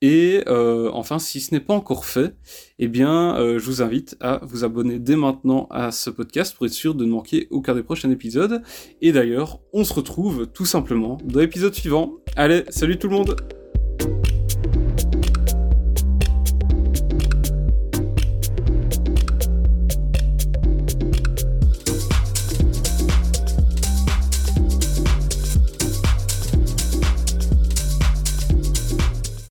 Et 0.00 0.42
euh, 0.46 0.90
enfin, 0.92 1.18
si 1.18 1.40
ce 1.40 1.52
n'est 1.52 1.60
pas 1.60 1.74
encore 1.74 2.04
fait, 2.04 2.34
eh 2.78 2.86
bien, 2.86 3.36
euh, 3.36 3.58
je 3.58 3.64
vous 3.64 3.82
invite 3.82 4.16
à 4.20 4.40
vous 4.42 4.64
abonner 4.64 4.98
dès 4.98 5.16
maintenant 5.16 5.66
à 5.70 5.90
ce 5.90 6.10
podcast 6.10 6.56
pour 6.56 6.66
être 6.66 6.72
sûr 6.72 6.94
de 6.94 7.04
ne 7.04 7.10
manquer 7.10 7.48
aucun 7.50 7.74
des 7.74 7.82
prochains 7.82 8.10
épisodes. 8.10 8.62
Et 9.02 9.10
d'ailleurs, 9.10 9.60
on 9.72 9.82
se 9.82 9.92
retrouve 9.92 10.46
tout 10.46 10.66
simplement 10.66 11.18
dans 11.24 11.40
l'épisode 11.40 11.74
suivant. 11.74 12.14
Allez, 12.36 12.64
salut 12.68 12.98
tout 12.98 13.08
le 13.08 13.16
monde 13.16 13.36